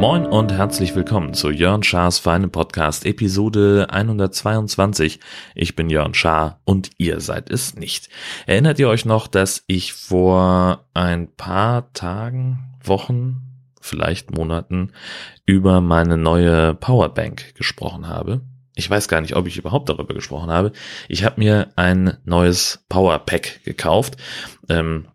Moin 0.00 0.26
und 0.26 0.52
herzlich 0.52 0.94
willkommen 0.94 1.34
zu 1.34 1.50
Jörn 1.50 1.82
Schars 1.82 2.20
Feine 2.20 2.46
Podcast 2.46 3.04
Episode 3.04 3.88
122. 3.90 5.18
Ich 5.56 5.74
bin 5.74 5.90
Jörn 5.90 6.14
Schaar 6.14 6.60
und 6.64 6.90
ihr 6.98 7.20
seid 7.20 7.50
es 7.50 7.74
nicht. 7.74 8.08
Erinnert 8.46 8.78
ihr 8.78 8.88
euch 8.88 9.04
noch, 9.04 9.26
dass 9.26 9.64
ich 9.66 9.92
vor 9.92 10.84
ein 10.94 11.34
paar 11.34 11.92
Tagen, 11.94 12.76
Wochen, 12.82 13.42
vielleicht 13.80 14.30
Monaten 14.30 14.92
über 15.46 15.80
meine 15.80 16.16
neue 16.16 16.74
Powerbank 16.74 17.56
gesprochen 17.56 18.06
habe? 18.06 18.40
Ich 18.78 18.88
weiß 18.88 19.08
gar 19.08 19.20
nicht, 19.20 19.34
ob 19.34 19.48
ich 19.48 19.58
überhaupt 19.58 19.88
darüber 19.88 20.14
gesprochen 20.14 20.50
habe. 20.50 20.70
Ich 21.08 21.24
habe 21.24 21.40
mir 21.40 21.72
ein 21.74 22.16
neues 22.24 22.84
Powerpack 22.88 23.64
gekauft. 23.64 24.16
Ähm, 24.68 25.08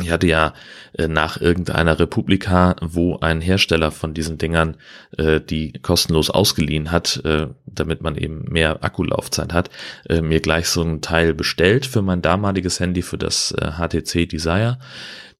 ich 0.00 0.10
hatte 0.10 0.26
ja 0.26 0.54
äh, 0.94 1.06
nach 1.06 1.38
irgendeiner 1.38 2.00
Republika, 2.00 2.76
wo 2.80 3.18
ein 3.18 3.42
Hersteller 3.42 3.90
von 3.90 4.14
diesen 4.14 4.38
Dingern 4.38 4.78
äh, 5.18 5.38
die 5.38 5.74
kostenlos 5.74 6.30
ausgeliehen 6.30 6.90
hat, 6.90 7.20
äh, 7.26 7.48
damit 7.66 8.00
man 8.00 8.16
eben 8.16 8.46
mehr 8.48 8.82
Akkulaufzeit 8.82 9.52
hat, 9.52 9.68
äh, 10.08 10.22
mir 10.22 10.40
gleich 10.40 10.68
so 10.68 10.82
ein 10.82 11.02
Teil 11.02 11.34
bestellt 11.34 11.84
für 11.84 12.00
mein 12.00 12.22
damaliges 12.22 12.80
Handy, 12.80 13.02
für 13.02 13.18
das 13.18 13.54
HTC 13.54 14.14
äh, 14.14 14.26
Desire. 14.26 14.78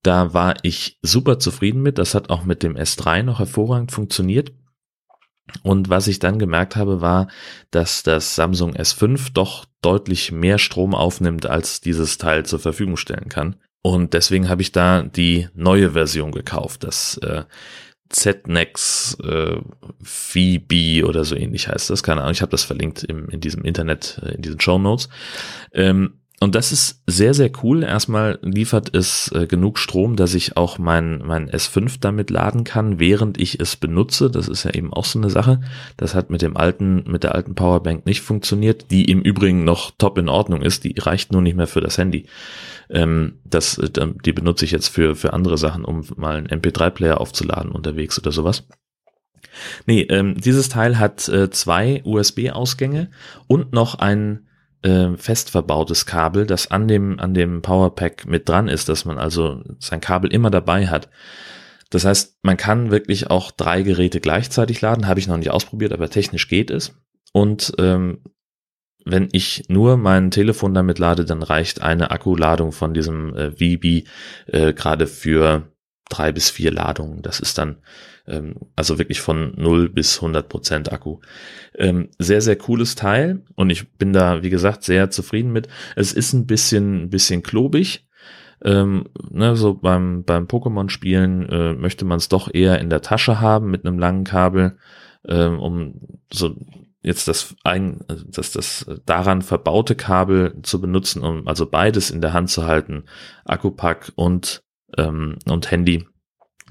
Da 0.02 0.34
war 0.34 0.56
ich 0.60 0.98
super 1.01 1.38
zufrieden 1.38 1.80
mit. 1.80 1.96
Das 1.96 2.15
hat 2.15 2.28
auch 2.28 2.45
mit 2.45 2.62
dem 2.62 2.76
S3 2.76 3.23
noch 3.23 3.38
hervorragend 3.38 3.90
funktioniert. 3.90 4.52
Und 5.62 5.88
was 5.88 6.08
ich 6.08 6.18
dann 6.18 6.38
gemerkt 6.38 6.76
habe, 6.76 7.00
war, 7.00 7.28
dass 7.70 8.02
das 8.02 8.34
Samsung 8.34 8.74
S5 8.74 9.32
doch 9.34 9.66
deutlich 9.82 10.32
mehr 10.32 10.58
Strom 10.58 10.94
aufnimmt, 10.94 11.46
als 11.46 11.80
dieses 11.80 12.18
Teil 12.18 12.46
zur 12.46 12.59
Verfügung 12.59 12.96
stellen 12.96 13.28
kann. 13.28 13.56
Und 13.82 14.14
deswegen 14.14 14.48
habe 14.48 14.62
ich 14.62 14.73
da 14.73 15.02
die 15.02 15.48
neue 15.54 15.90
Version 15.90 16.32
gekauft, 16.32 16.84
das 16.84 17.18
äh, 17.18 17.45
ZNex 18.09 19.18
äh, 19.23 19.56
VB 20.02 21.04
oder 21.04 21.24
so 21.24 21.36
ähnlich 21.36 21.68
heißt 21.68 21.90
das, 21.90 22.02
keine 22.02 22.23
Ahnung, 22.23 22.32
ich 22.32 22.42
habe 22.42 22.51
das 22.51 22.64
verlinkt 22.64 23.02
im, 23.04 23.29
in 23.29 23.40
diesem 23.40 23.64
Internet, 23.64 24.20
äh, 24.23 24.34
in 24.34 24.42
diesen 24.42 24.60
Show 24.60 24.79
Notes. 24.79 25.08
Ähm, 25.73 26.20
und 26.40 26.54
das 26.54 26.73
ist 26.73 27.02
sehr, 27.07 27.32
sehr 27.32 27.51
cool. 27.63 27.85
Erstmal 27.85 28.38
liefert 28.43 28.95
es 28.95 29.30
äh, 29.32 29.46
genug 29.46 29.79
Strom, 29.79 30.16
dass 30.16 30.35
ich 30.35 30.57
auch 30.57 30.79
mein, 30.79 31.23
mein 31.24 31.49
S5 31.49 31.96
damit 32.01 32.29
laden 32.29 32.65
kann, 32.65 32.99
während 32.99 33.38
ich 33.38 33.60
es 33.60 33.76
benutze. 33.76 34.30
Das 34.30 34.49
ist 34.49 34.65
ja 34.65 34.73
eben 34.73 34.93
auch 34.93 35.04
so 35.04 35.18
eine 35.18 35.30
Sache. 35.30 35.60
Das 35.96 36.15
hat 36.15 36.30
mit 36.30 36.43
dem 36.43 36.57
alten, 36.57 37.04
mit 37.10 37.23
der 37.23 37.35
alten 37.35 37.54
Powerbank 37.54 38.04
nicht 38.04 38.21
funktioniert, 38.21 38.91
die 38.91 39.10
im 39.10 39.23
Übrigen 39.23 39.65
noch 39.65 39.93
top 39.96 40.18
in 40.18 40.29
Ordnung 40.29 40.60
ist. 40.60 40.85
Die 40.85 40.95
reicht 40.99 41.32
nur 41.32 41.41
nicht 41.41 41.57
mehr 41.57 41.68
für 41.68 41.80
das 41.80 41.99
Handy. 41.99 42.26
Ähm, 42.91 43.38
das, 43.45 43.79
äh, 43.79 43.88
die 44.24 44.32
benutze 44.32 44.65
ich 44.65 44.73
jetzt 44.73 44.88
für, 44.88 45.15
für 45.15 45.32
andere 45.32 45.57
Sachen, 45.57 45.85
um 45.85 46.04
mal 46.16 46.37
einen 46.37 46.48
MP3-Player 46.48 47.21
aufzuladen 47.21 47.71
unterwegs 47.71 48.19
oder 48.19 48.32
sowas. 48.32 48.66
Nee, 49.87 50.02
ähm, 50.02 50.35
dieses 50.38 50.69
Teil 50.69 50.98
hat 50.98 51.29
äh, 51.29 51.48
zwei 51.48 52.02
USB-Ausgänge 52.04 53.10
und 53.46 53.73
noch 53.73 53.95
ein 53.95 54.48
äh, 54.85 55.16
fest 55.16 55.51
verbautes 55.51 56.07
Kabel, 56.07 56.46
das 56.46 56.71
an 56.71 56.87
dem, 56.87 57.18
an 57.18 57.35
dem 57.35 57.63
Powerpack 57.63 58.27
mit 58.27 58.49
dran 58.49 58.68
ist, 58.68 58.88
dass 58.88 59.04
man 59.04 59.18
also 59.18 59.63
sein 59.79 60.01
Kabel 60.01 60.32
immer 60.32 60.51
dabei 60.51 60.87
hat. 60.88 61.09
Das 61.91 62.04
heißt, 62.04 62.38
man 62.43 62.57
kann 62.57 62.91
wirklich 62.91 63.30
auch 63.30 63.51
drei 63.51 63.82
Geräte 63.82 64.21
gleichzeitig 64.21 64.81
laden, 64.81 65.06
habe 65.06 65.21
ich 65.21 65.26
noch 65.26 65.37
nicht 65.37 65.50
ausprobiert, 65.50 65.93
aber 65.93 66.10
technisch 66.10 66.49
geht 66.49 66.71
es. 66.71 66.94
Und 67.32 67.72
ähm, 67.78 68.21
wenn 69.04 69.28
ich 69.32 69.65
nur 69.69 69.97
mein 69.97 70.31
Telefon 70.31 70.75
damit 70.75 70.98
lade, 70.98 71.25
dann 71.25 71.43
reicht 71.43 71.82
eine 71.82 72.10
Akkuladung 72.10 72.72
von 72.72 72.94
diesem 72.94 73.34
äh, 73.37 73.50
VB 73.53 74.06
äh, 74.47 74.72
gerade 74.72 75.06
für 75.06 75.69
drei 76.09 76.32
bis 76.32 76.50
vier 76.50 76.70
Ladungen. 76.70 77.22
Das 77.22 77.41
ist 77.41 77.58
dann 77.58 77.76
ähm, 78.26 78.56
also 78.76 78.98
wirklich 78.98 79.20
von 79.20 79.52
0 79.56 79.88
bis 79.88 80.16
100 80.16 80.48
Prozent 80.48 80.92
Akku. 80.92 81.20
Ähm, 81.76 82.08
sehr, 82.18 82.40
sehr 82.40 82.56
cooles 82.56 82.94
Teil 82.94 83.42
und 83.54 83.70
ich 83.70 83.88
bin 83.92 84.12
da, 84.12 84.42
wie 84.42 84.50
gesagt, 84.50 84.84
sehr 84.84 85.10
zufrieden 85.10 85.52
mit. 85.52 85.68
Es 85.96 86.12
ist 86.12 86.32
ein 86.32 86.46
bisschen, 86.46 87.04
ein 87.04 87.10
bisschen 87.10 87.42
klobig. 87.42 88.06
Ähm, 88.62 89.06
ne, 89.30 89.56
so 89.56 89.74
beim, 89.74 90.24
beim 90.24 90.46
Pokémon-Spielen 90.46 91.48
äh, 91.48 91.72
möchte 91.74 92.04
man 92.04 92.16
es 92.18 92.28
doch 92.28 92.52
eher 92.52 92.78
in 92.80 92.88
der 92.88 93.02
Tasche 93.02 93.40
haben 93.40 93.70
mit 93.70 93.84
einem 93.84 93.98
langen 93.98 94.24
Kabel, 94.24 94.78
ähm, 95.26 95.58
um 95.58 96.00
so 96.32 96.56
jetzt 97.02 97.28
das 97.28 97.54
ein, 97.62 98.00
das, 98.26 98.52
das 98.52 98.86
daran 99.04 99.42
verbaute 99.42 99.94
Kabel 99.94 100.54
zu 100.62 100.80
benutzen, 100.80 101.22
um 101.22 101.46
also 101.46 101.66
beides 101.66 102.10
in 102.10 102.22
der 102.22 102.32
Hand 102.32 102.48
zu 102.48 102.64
halten, 102.64 103.04
Akkupack 103.44 104.12
und, 104.16 104.62
ähm, 104.96 105.36
und 105.46 105.70
Handy. 105.70 106.06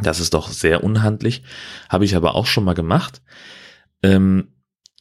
Das 0.01 0.19
ist 0.19 0.33
doch 0.33 0.49
sehr 0.49 0.83
unhandlich. 0.83 1.43
Habe 1.89 2.05
ich 2.05 2.15
aber 2.15 2.35
auch 2.35 2.45
schon 2.45 2.63
mal 2.63 2.73
gemacht. 2.73 3.21
Ähm, 4.01 4.53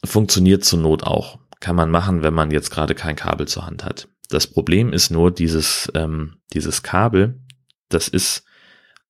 funktioniert 0.03 0.63
zur 0.63 0.79
Not 0.79 1.03
auch. 1.03 1.39
Kann 1.59 1.75
man 1.75 1.89
machen, 1.89 2.23
wenn 2.23 2.33
man 2.33 2.51
jetzt 2.51 2.69
gerade 2.69 2.93
kein 2.93 3.15
Kabel 3.15 3.47
zur 3.47 3.65
Hand 3.65 3.83
hat. 3.83 4.07
Das 4.29 4.47
Problem 4.47 4.93
ist 4.93 5.09
nur 5.09 5.31
dieses, 5.31 5.91
ähm, 5.95 6.37
dieses 6.53 6.83
Kabel, 6.83 7.41
das 7.89 8.07
ist 8.07 8.43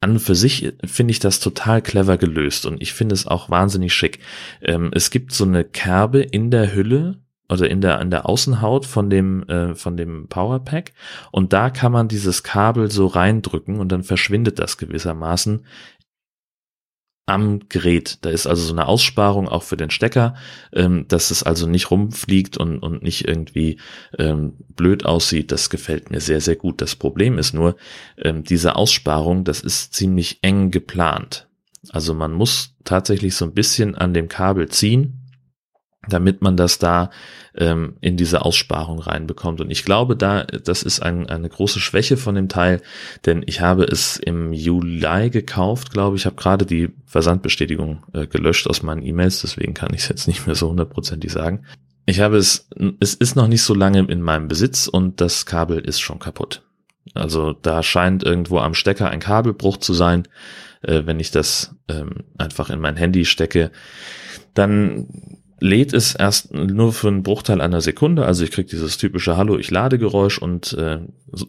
an 0.02 0.12
und 0.12 0.20
für 0.20 0.36
sich 0.36 0.74
finde 0.84 1.12
ich 1.12 1.20
das 1.20 1.40
total 1.40 1.82
clever 1.82 2.18
gelöst 2.18 2.66
und 2.66 2.82
ich 2.82 2.94
finde 2.94 3.16
es 3.16 3.26
auch 3.26 3.50
wahnsinnig 3.50 3.94
schick. 3.94 4.20
Ähm, 4.62 4.92
es 4.94 5.10
gibt 5.10 5.32
so 5.32 5.46
eine 5.46 5.64
Kerbe 5.64 6.22
in 6.22 6.52
der 6.52 6.76
Hülle 6.76 7.23
oder 7.54 7.70
in 7.70 7.82
der, 7.82 8.02
in 8.02 8.12
der 8.12 8.28
Außenhaut 8.28 8.86
von 8.86 9.10
dem, 9.10 9.44
äh, 9.48 9.76
von 9.76 9.96
dem 9.98 10.28
Powerpack 10.28 10.94
und 11.32 11.54
da 11.54 11.70
kann 11.70 11.92
man 11.92 12.08
dieses 12.08 12.44
Kabel 12.44 12.92
so 12.92 13.08
reindrücken 13.08 13.80
und 13.80 13.92
dann 13.92 14.04
verschwindet 14.04 14.60
das 14.60 14.78
gewissermaßen 14.78 15.66
am 17.26 17.70
Gerät. 17.70 18.20
Da 18.22 18.30
ist 18.30 18.48
also 18.48 18.64
so 18.64 18.74
eine 18.74 18.88
Aussparung 18.88 19.48
auch 19.48 19.64
für 19.64 19.78
den 19.78 19.90
Stecker, 19.90 20.36
ähm, 20.74 21.06
dass 21.08 21.32
es 21.32 21.44
also 21.44 21.68
nicht 21.68 21.90
rumfliegt 21.90 22.58
und, 22.58 22.80
und 22.80 23.02
nicht 23.02 23.28
irgendwie 23.28 23.80
ähm, 24.18 24.56
blöd 24.76 25.06
aussieht. 25.06 25.52
Das 25.52 25.70
gefällt 25.70 26.12
mir 26.12 26.20
sehr, 26.20 26.42
sehr 26.42 26.58
gut. 26.58 26.82
Das 26.82 26.96
Problem 26.96 27.38
ist 27.38 27.54
nur, 27.54 27.78
ähm, 28.18 28.44
diese 28.44 28.76
Aussparung, 28.76 29.46
das 29.46 29.62
ist 29.62 29.94
ziemlich 29.94 30.40
eng 30.42 30.70
geplant. 30.70 31.48
Also 31.90 32.14
man 32.14 32.34
muss 32.34 32.76
tatsächlich 32.84 33.36
so 33.36 33.46
ein 33.46 33.54
bisschen 33.54 33.96
an 33.96 34.14
dem 34.14 34.28
Kabel 34.28 34.70
ziehen, 34.70 35.23
damit 36.08 36.42
man 36.42 36.58
das 36.58 36.80
da 36.80 37.10
ähm, 37.56 37.96
in 38.02 38.18
diese 38.18 38.44
Aussparung 38.44 39.00
reinbekommt. 39.00 39.62
Und 39.62 39.72
ich 39.72 39.86
glaube, 39.86 40.16
da, 40.16 40.44
das 40.44 40.84
ist 40.84 41.02
ein, 41.02 41.30
eine 41.30 41.50
große 41.50 41.80
Schwäche 41.80 42.18
von 42.18 42.36
dem 42.36 42.50
Teil, 42.50 42.82
denn 43.26 43.44
ich 43.46 43.62
habe 43.62 43.84
es 43.84 44.18
im 44.18 44.54
Juli 44.54 45.30
gekauft, 45.30 45.92
glaube 45.92 46.18
ich, 46.18 46.26
habe 46.26 46.36
gerade 46.36 46.66
die 46.66 46.90
Versandbestätigung 47.06 48.04
äh, 48.14 48.28
gelöscht 48.28 48.68
aus 48.68 48.84
meinen 48.84 49.04
E-Mails, 49.04 49.42
deswegen 49.42 49.74
kann 49.74 49.94
ich 49.94 50.02
es 50.02 50.10
jetzt 50.10 50.28
nicht 50.28 50.46
mehr 50.46 50.56
so 50.56 50.70
hundertprozentig 50.70 51.32
sagen. 51.32 51.66
Ich 52.06 52.20
habe 52.20 52.36
es, 52.36 52.68
es 53.00 53.14
ist 53.14 53.36
noch 53.36 53.48
nicht 53.48 53.64
so 53.64 53.74
lange 53.74 54.00
in 54.00 54.22
meinem 54.22 54.50
Besitz 54.50 54.88
und 54.88 55.22
das 55.22 55.46
Kabel 55.46 55.80
ist 55.80 56.02
schon 56.02 56.20
kaputt. 56.20 56.64
Also 57.14 57.54
da 57.54 57.82
scheint 57.84 58.24
irgendwo 58.24 58.60
am 58.60 58.74
Stecker 58.74 59.10
ein 59.10 59.20
Kabelbruch 59.20 59.78
zu 59.78 59.94
sein. 59.94 60.28
Äh, 60.82 61.04
wenn 61.06 61.20
ich 61.20 61.32
das 61.32 61.76
ähm, 61.88 62.24
einfach 62.38 62.70
in 62.70 62.80
mein 62.80 62.98
Handy 62.98 63.24
stecke, 63.24 63.72
dann 64.54 65.08
lädt 65.64 65.94
es 65.94 66.14
erst 66.14 66.54
nur 66.54 66.92
für 66.92 67.08
einen 67.08 67.24
Bruchteil 67.24 67.62
einer 67.62 67.80
Sekunde. 67.80 68.26
Also 68.26 68.44
ich 68.44 68.52
kriege 68.52 68.68
dieses 68.68 68.98
typische 68.98 69.38
Hallo, 69.38 69.58
ich 69.58 69.72
lade 69.72 69.98
Geräusch 69.98 70.38
und 70.38 70.74
äh, 70.74 71.00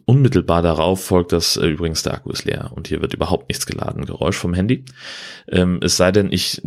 unmittelbar 0.05 0.61
darauf 0.61 1.03
folgt 1.03 1.33
das 1.33 1.57
äh, 1.57 1.67
übrigens 1.67 2.03
der 2.03 2.13
Akku 2.13 2.29
ist 2.29 2.45
leer 2.45 2.71
und 2.73 2.87
hier 2.87 3.01
wird 3.01 3.13
überhaupt 3.13 3.49
nichts 3.49 3.65
geladen, 3.65 4.05
Geräusch 4.05 4.37
vom 4.37 4.53
Handy. 4.53 4.85
Ähm, 5.49 5.79
es 5.83 5.97
sei 5.97 6.13
denn, 6.13 6.31
ich 6.31 6.61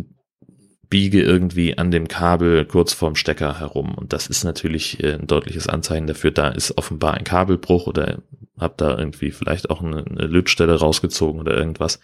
biege 0.91 1.23
irgendwie 1.23 1.75
an 1.75 1.89
dem 1.89 2.07
Kabel 2.07 2.65
kurz 2.65 2.93
vorm 2.93 3.15
Stecker 3.15 3.59
herum 3.59 3.95
und 3.95 4.13
das 4.13 4.27
ist 4.27 4.43
natürlich 4.43 5.03
äh, 5.03 5.15
ein 5.15 5.25
deutliches 5.25 5.67
Anzeichen 5.67 6.05
dafür, 6.05 6.29
da 6.29 6.49
ist 6.49 6.77
offenbar 6.77 7.15
ein 7.15 7.23
Kabelbruch 7.23 7.87
oder 7.87 8.21
hab 8.59 8.77
da 8.77 8.95
irgendwie 8.95 9.31
vielleicht 9.31 9.71
auch 9.71 9.81
eine, 9.81 10.05
eine 10.05 10.27
Lötstelle 10.27 10.75
rausgezogen 10.75 11.41
oder 11.41 11.57
irgendwas. 11.57 11.99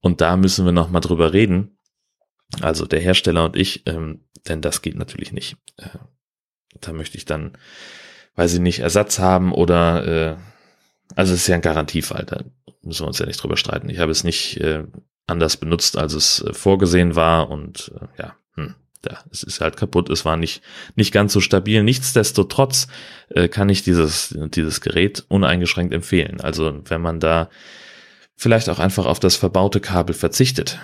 Und 0.00 0.22
da 0.22 0.38
müssen 0.38 0.64
wir 0.64 0.72
nochmal 0.72 1.02
drüber 1.02 1.34
reden, 1.34 1.76
also 2.62 2.86
der 2.86 3.00
Hersteller 3.00 3.44
und 3.44 3.56
ich, 3.56 3.82
ähm, 3.86 4.23
denn 4.48 4.60
das 4.60 4.82
geht 4.82 4.96
natürlich 4.96 5.32
nicht. 5.32 5.56
Äh, 5.76 5.88
da 6.80 6.92
möchte 6.92 7.16
ich 7.16 7.24
dann, 7.24 7.56
weiß 8.36 8.54
ich 8.54 8.60
nicht, 8.60 8.80
Ersatz 8.80 9.18
haben 9.18 9.52
oder 9.52 10.06
äh, 10.06 10.36
also 11.14 11.34
es 11.34 11.42
ist 11.42 11.46
ja 11.48 11.56
ein 11.56 11.62
Garantiefall, 11.62 12.24
da 12.24 12.42
müssen 12.82 13.02
wir 13.02 13.08
uns 13.08 13.18
ja 13.18 13.26
nicht 13.26 13.42
drüber 13.42 13.56
streiten. 13.56 13.88
Ich 13.88 13.98
habe 13.98 14.12
es 14.12 14.24
nicht 14.24 14.58
äh, 14.60 14.84
anders 15.26 15.56
benutzt, 15.56 15.96
als 15.96 16.14
es 16.14 16.42
äh, 16.42 16.52
vorgesehen 16.52 17.16
war 17.16 17.50
und 17.50 17.92
äh, 17.94 18.22
ja, 18.22 18.36
hm, 18.56 18.74
ja, 19.04 19.18
es 19.30 19.42
ist 19.42 19.60
halt 19.60 19.76
kaputt, 19.76 20.10
es 20.10 20.24
war 20.24 20.36
nicht, 20.36 20.62
nicht 20.96 21.12
ganz 21.12 21.32
so 21.32 21.40
stabil. 21.40 21.82
Nichtsdestotrotz 21.82 22.88
äh, 23.28 23.48
kann 23.48 23.68
ich 23.68 23.82
dieses, 23.82 24.36
dieses 24.36 24.80
Gerät 24.80 25.24
uneingeschränkt 25.28 25.94
empfehlen. 25.94 26.40
Also 26.40 26.80
wenn 26.86 27.00
man 27.00 27.20
da 27.20 27.48
vielleicht 28.36 28.68
auch 28.68 28.78
einfach 28.78 29.06
auf 29.06 29.20
das 29.20 29.36
verbaute 29.36 29.80
Kabel 29.80 30.14
verzichtet, 30.14 30.78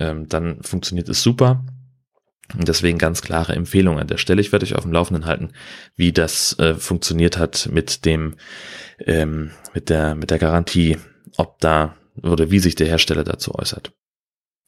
ähm, 0.00 0.28
dann 0.28 0.62
funktioniert 0.62 1.08
es 1.08 1.22
super. 1.22 1.64
Deswegen 2.52 2.98
ganz 2.98 3.22
klare 3.22 3.54
Empfehlung 3.54 3.98
an 3.98 4.06
der 4.06 4.18
Stelle. 4.18 4.40
Ich 4.40 4.52
werde 4.52 4.64
euch 4.64 4.74
auf 4.74 4.82
dem 4.82 4.92
Laufenden 4.92 5.24
halten, 5.24 5.50
wie 5.96 6.12
das 6.12 6.58
äh, 6.58 6.74
funktioniert 6.74 7.38
hat 7.38 7.68
mit 7.72 8.04
dem, 8.04 8.34
ähm, 8.98 9.50
mit 9.72 9.88
der, 9.88 10.14
mit 10.14 10.30
der 10.30 10.38
Garantie, 10.38 10.98
ob 11.36 11.58
da 11.60 11.96
oder 12.22 12.50
wie 12.50 12.58
sich 12.58 12.74
der 12.74 12.86
Hersteller 12.86 13.24
dazu 13.24 13.54
äußert. 13.54 13.92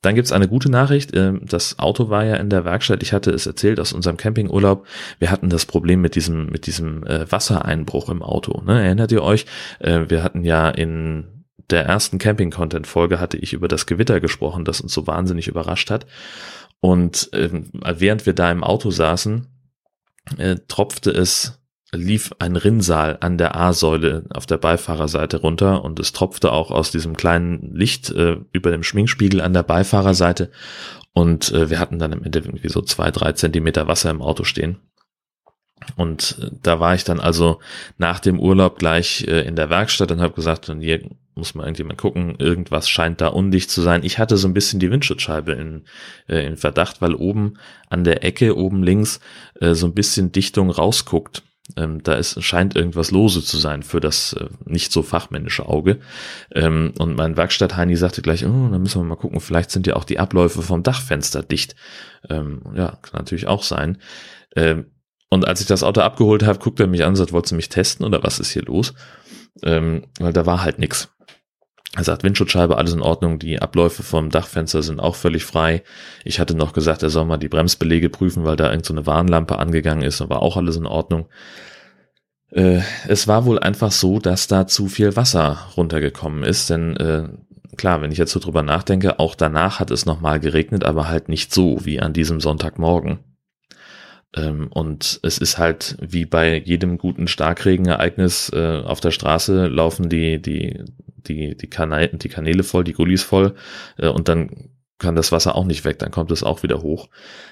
Dann 0.03 0.15
gibt's 0.15 0.33
eine 0.33 0.49
gute 0.49 0.71
Nachricht. 0.71 1.17
Ähm, 1.17 1.41
das 1.45 1.79
Auto 1.79 2.09
war 2.09 2.25
ja 2.25 2.37
in 2.37 2.51
der 2.51 2.65
Werkstatt. 2.65 3.03
Ich 3.03 3.13
hatte 3.13 3.31
es 3.31 3.47
erzählt 3.47 3.81
aus 3.81 3.93
unserem 3.93 4.17
Campingurlaub. 4.17 4.87
Wir 5.19 5.31
hatten 5.31 5.51
das 5.51 5.67
Problem 5.67 6.01
mit 6.01 6.15
diesem, 6.15 6.47
mit 6.47 6.67
diesem 6.67 7.05
äh, 7.07 7.31
Wassereinbruch 7.31 8.09
im 8.09 8.23
Auto. 8.23 8.63
Ne? 8.63 8.85
Erinnert 8.85 9.13
ihr 9.13 9.23
euch? 9.23 9.47
Äh, 9.81 10.03
wir 10.09 10.23
hatten 10.23 10.45
ja 10.45 10.71
in 10.71 11.45
der 11.71 11.85
ersten 11.85 12.19
Camping-Content-Folge 12.19 13.19
hatte 13.19 13.37
ich 13.39 13.53
über 13.53 13.67
das 13.67 13.87
Gewitter 13.87 14.21
gesprochen, 14.21 14.65
das 14.65 14.81
uns 14.81 14.93
so 14.93 15.07
wahnsinnig 15.07 15.49
überrascht 15.49 15.91
hat. 15.91 16.07
Und 16.81 17.33
äh, 17.33 17.51
während 17.73 18.27
wir 18.27 18.33
da 18.33 18.51
im 18.51 18.65
Auto 18.65 18.91
saßen, 18.91 19.47
äh, 20.39 20.57
tropfte 20.69 21.11
es, 21.11 21.61
lief 21.93 22.33
ein 22.39 22.57
Rinnsal 22.57 23.19
an 23.21 23.39
der 23.39 23.57
A-Säule 23.57 24.25
auf 24.31 24.47
der 24.47 24.59
Beifahrerseite 24.59 25.39
runter 25.39 25.85
und 25.85 25.99
es 26.01 26.13
tropfte 26.13 26.53
auch 26.53 26.71
aus 26.71 26.91
diesem 26.91 27.17
kleinen 27.17 27.75
Licht 27.75 28.11
äh, 28.11 28.39
über 28.53 28.71
dem 28.71 28.83
Schminkspiegel 28.83 29.41
an 29.41 29.53
der 29.53 29.63
Beifahrerseite. 29.63 30.51
Und 31.13 31.53
äh, 31.53 31.71
wir 31.71 31.79
hatten 31.79 31.99
dann 31.99 32.13
im 32.13 32.23
Endeffekt 32.25 32.53
irgendwie 32.53 32.69
so 32.69 32.83
zwei, 32.83 33.11
drei 33.11 33.33
Zentimeter 33.33 33.89
Wasser 33.89 34.11
im 34.11 34.21
Auto 34.21 34.45
stehen. 34.45 34.79
Und 35.95 36.39
äh, 36.43 36.51
da 36.63 36.81
war 36.81 36.95
ich 36.95 37.05
dann 37.05 37.21
also 37.21 37.61
nach 37.99 38.21
dem 38.21 38.41
Urlaub 38.41 38.79
gleich 38.79 39.27
äh, 39.27 39.47
in 39.47 39.57
der 39.57 39.71
Werkstatt 39.71 40.11
und 40.11 40.21
habe 40.21 40.35
gesagt, 40.35 40.69
und 40.69 40.81
hier 40.81 41.09
muss 41.37 41.55
mal 41.55 41.65
irgendjemand 41.65 41.99
gucken, 41.99 42.35
irgendwas 42.39 42.89
scheint 42.89 43.21
da 43.21 43.29
undicht 43.29 43.71
zu 43.71 43.83
sein. 43.83 44.03
Ich 44.03 44.19
hatte 44.19 44.37
so 44.37 44.49
ein 44.49 44.55
bisschen 44.55 44.81
die 44.81 44.91
Windschutzscheibe 44.91 45.53
in, 45.53 45.85
äh, 46.29 46.47
in 46.47 46.57
Verdacht, 46.57 47.01
weil 47.03 47.15
oben 47.15 47.59
an 47.89 48.05
der 48.05 48.25
Ecke, 48.25 48.57
oben 48.57 48.83
links, 48.83 49.21
äh, 49.61 49.75
so 49.75 49.87
ein 49.87 49.95
bisschen 49.95 50.33
Dichtung 50.33 50.71
rausguckt. 50.71 51.43
Ähm, 51.77 52.03
da 52.03 52.15
ist, 52.15 52.43
scheint 52.45 52.77
irgendwas 52.77 53.11
lose 53.11 53.43
zu 53.43 53.59
sein 53.59 53.83
für 53.83 54.01
das 54.01 54.35
äh, 54.35 54.47
nicht 54.65 54.93
so 54.93 55.03
fachmännische 55.03 55.67
Auge. 55.67 55.99
Ähm, 56.55 56.95
und 56.99 57.17
mein 57.17 57.37
Werkstatt-Heini 57.37 57.97
sagte 57.97 58.23
gleich, 58.23 58.47
oh, 58.47 58.69
dann 58.71 58.83
müssen 58.83 59.01
wir 59.01 59.05
mal 59.05 59.17
gucken, 59.17 59.41
vielleicht 59.41 59.73
sind 59.73 59.87
ja 59.87 59.97
auch 59.97 60.05
die 60.05 60.19
Abläufe 60.19 60.63
vom 60.63 60.83
Dachfenster 60.83 61.43
dicht. 61.43 61.75
Ähm, 62.31 62.63
ja, 62.75 62.99
kann 63.03 63.19
natürlich 63.19 63.49
auch 63.49 63.65
sein. 63.65 63.99
Ähm, 64.55 64.87
und 65.29 65.47
als 65.47 65.61
ich 65.61 65.67
das 65.67 65.83
Auto 65.83 66.01
abgeholt 66.01 66.45
habe, 66.45 66.61
guckte 66.61 66.85
er 66.85 66.89
mich 66.89 67.03
an 67.03 67.11
und 67.11 67.17
sagt, 67.17 67.33
wolltest 67.33 67.53
du 67.53 67.57
mich 67.57 67.69
testen 67.69 68.07
oder 68.07 68.23
was 68.23 68.39
ist 68.39 68.51
hier 68.51 68.63
los? 68.63 68.95
Ähm, 69.63 70.05
weil 70.21 70.33
da 70.33 70.47
war 70.47 70.63
halt 70.63 70.79
nix. 70.79 71.09
Er 71.95 72.05
sagt, 72.05 72.25
Windschutzscheibe, 72.25 72.77
alles 72.77 72.93
in 72.93 73.01
Ordnung, 73.01 73.39
die 73.39 73.61
Abläufe 73.63 74.03
vom 74.03 74.31
Dachfenster 74.31 74.83
sind 74.83 75.01
auch 75.01 75.15
völlig 75.15 75.45
frei. 75.45 75.83
Ich 76.25 76.41
hatte 76.41 76.57
noch 76.57 76.73
gesagt, 76.73 77.03
er 77.03 77.11
soll 77.11 77.25
mal 77.25 77.37
die 77.39 77.49
Bremsbelege 77.49 78.11
prüfen, 78.11 78.45
weil 78.45 78.57
da 78.57 78.71
irgendeine 78.71 79.01
so 79.01 79.07
Warnlampe 79.07 79.59
angegangen 79.59 80.03
ist 80.03 80.21
war 80.29 80.43
auch 80.43 80.57
alles 80.57 80.77
in 80.77 80.87
Ordnung. 80.87 81.27
Äh, 82.51 82.81
es 83.07 83.29
war 83.29 83.45
wohl 83.45 83.59
einfach 83.59 83.93
so, 83.93 84.19
dass 84.19 84.47
da 84.47 84.67
zu 84.67 84.89
viel 84.89 85.17
Wasser 85.17 85.59
runtergekommen 85.77 86.43
ist, 86.43 86.71
denn 86.71 86.97
äh, 86.97 87.29
klar, 87.77 88.03
wenn 88.03 88.13
ich 88.13 88.19
jetzt 88.19 88.33
so 88.33 88.41
drüber 88.41 88.63
nachdenke, 88.63 89.19
auch 89.19 89.35
danach 89.35 89.81
hat 89.81 89.91
es 89.91 90.07
nochmal 90.07 90.41
geregnet, 90.41 90.85
aber 90.85 91.09
halt 91.09 91.29
nicht 91.29 91.53
so 91.55 91.85
wie 91.85 92.01
an 92.01 92.13
diesem 92.13 92.41
Sonntagmorgen. 92.41 93.21
Ähm, 94.37 94.69
und 94.71 95.21
es 95.23 95.39
ist 95.39 95.59
halt 95.59 95.97
wie 96.01 96.27
bei 96.27 96.59
jedem 96.59 96.99
guten 96.99 97.27
Starkregenereignis 97.27 98.51
äh, 98.55 98.83
auf 98.85 99.01
der 99.01 99.11
Straße 99.11 99.67
laufen 99.67 100.09
die, 100.09 100.41
die, 100.41 100.85
die, 101.27 101.57
die, 101.57 101.71
Kanäle, 101.71 102.17
die 102.17 102.29
Kanäle 102.29 102.63
voll, 102.63 102.85
die 102.85 102.93
Gullis 102.93 103.23
voll 103.23 103.55
äh, 103.97 104.09
und 104.09 104.29
dann 104.29 104.71
kann 104.99 105.15
das 105.15 105.31
Wasser 105.31 105.57
auch 105.57 105.67
nicht 105.67 105.85
weg, 105.85 105.99
dann 105.99 106.11
kommt 106.11 106.31
es 106.31 106.43
auch 106.43 106.63
wieder 106.63 106.81
hoch. 106.81 107.09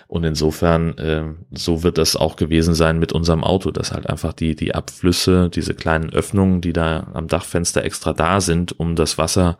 Und 0.07 0.25
insofern, 0.25 0.97
äh, 0.97 1.25
so 1.51 1.83
wird 1.83 1.99
das 1.99 2.17
auch 2.17 2.37
gewesen 2.37 2.75
sein 2.75 2.99
mit 2.99 3.13
unserem 3.13 3.45
Auto, 3.45 3.71
dass 3.71 3.93
halt 3.93 4.09
einfach 4.09 4.33
die, 4.33 4.57
die 4.57 4.75
Abflüsse, 4.75 5.51
diese 5.51 5.75
kleinen 5.75 6.11
Öffnungen, 6.11 6.63
die 6.63 6.73
da 6.73 7.11
am 7.13 7.29
Dachfenster 7.29 7.85
extra 7.85 8.15
da 8.15 8.41
sind, 8.41 8.79
um 8.79 8.97
das 8.97 9.19
Wasser 9.19 9.59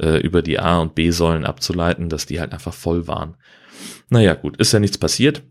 äh, 0.00 0.18
über 0.20 0.40
die 0.40 0.58
A- 0.58 0.78
und 0.78 0.94
B-Säulen 0.94 1.44
abzuleiten, 1.44 2.08
dass 2.08 2.24
die 2.24 2.40
halt 2.40 2.52
einfach 2.52 2.72
voll 2.72 3.06
waren. 3.06 3.34
Naja, 4.08 4.34
gut, 4.34 4.56
ist 4.56 4.72
ja 4.72 4.80
nichts 4.80 4.96
passiert. 4.96 5.42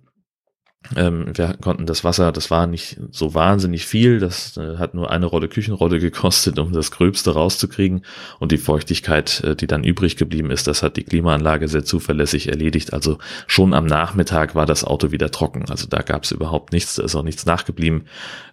Ähm, 0.96 1.38
wir 1.38 1.56
konnten 1.62 1.86
das 1.86 2.04
Wasser, 2.04 2.32
das 2.32 2.50
war 2.52 2.68
nicht 2.68 2.98
so 3.12 3.34
wahnsinnig 3.34 3.86
viel, 3.86 4.20
das 4.20 4.58
äh, 4.58 4.78
hat 4.78 4.94
nur 4.94 5.12
eine 5.12 5.26
Rolle 5.26 5.48
Küchenrolle 5.48 6.00
gekostet, 6.00 6.60
um 6.60 6.72
das 6.72 6.92
Gröbste 6.92 7.34
rauszukriegen. 7.34 8.04
Und 8.40 8.52
die 8.52 8.58
Feuchtigkeit, 8.58 9.44
äh, 9.44 9.56
die 9.56 9.68
dann 9.68 9.84
übrig 9.84 10.18
geblieben 10.18 10.52
ist, 10.52 10.68
das 10.68 10.84
hat 10.84 10.98
die 10.98 11.04
Klimaanlage 11.04 11.68
sehr 11.68 11.84
zuverlässig 11.84 12.48
erledigt. 12.48 12.94
Also 12.94 13.18
schon 13.48 13.74
am 13.74 13.86
Nachmittag 13.86 14.56
war 14.56 14.66
das 14.66 14.84
Auto 14.84 15.12
wieder 15.12 15.32
trocken. 15.32 15.66
Also 15.70 15.88
da 15.88 16.02
gab 16.02 16.24
es 16.24 16.32
überhaupt 16.32 16.74
nichts, 16.74 16.96
da 16.96 17.04
ist 17.04 17.16
auch 17.16 17.24
nichts 17.24 17.46
nachgeblieben. 17.46 18.04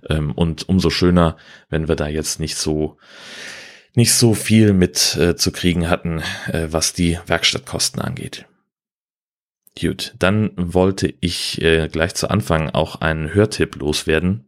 Ähm, 0.08 0.32
und 0.32 0.69
umso 0.69 0.90
schöner, 0.90 1.36
wenn 1.70 1.88
wir 1.88 1.96
da 1.96 2.08
jetzt 2.08 2.40
nicht 2.40 2.56
so 2.56 2.96
nicht 3.96 4.12
so 4.12 4.34
viel 4.34 4.72
mit 4.72 5.16
äh, 5.16 5.36
zu 5.36 5.52
kriegen 5.52 5.88
hatten, 5.88 6.20
äh, 6.48 6.66
was 6.70 6.92
die 6.92 7.19
Werkstattkosten 7.26 8.02
angeht. 8.02 8.44
Gut, 9.81 10.15
dann 10.19 10.53
wollte 10.56 11.12
ich 11.21 11.61
äh, 11.61 11.88
gleich 11.88 12.15
zu 12.15 12.31
Anfang 12.31 12.71
auch 12.71 13.00
einen 13.00 13.35
Hörtipp 13.35 13.76
loswerden. 13.76 14.47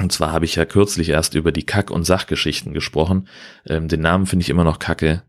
Und 0.00 0.12
zwar 0.12 0.32
habe 0.32 0.44
ich 0.44 0.56
ja 0.56 0.64
kürzlich 0.64 1.08
erst 1.08 1.34
über 1.34 1.52
die 1.52 1.64
Kack- 1.64 1.90
und 1.90 2.04
Sachgeschichten 2.04 2.74
gesprochen. 2.74 3.28
Ähm, 3.66 3.88
den 3.88 4.00
Namen 4.00 4.26
finde 4.26 4.42
ich 4.42 4.50
immer 4.50 4.64
noch 4.64 4.80
kacke, 4.80 5.22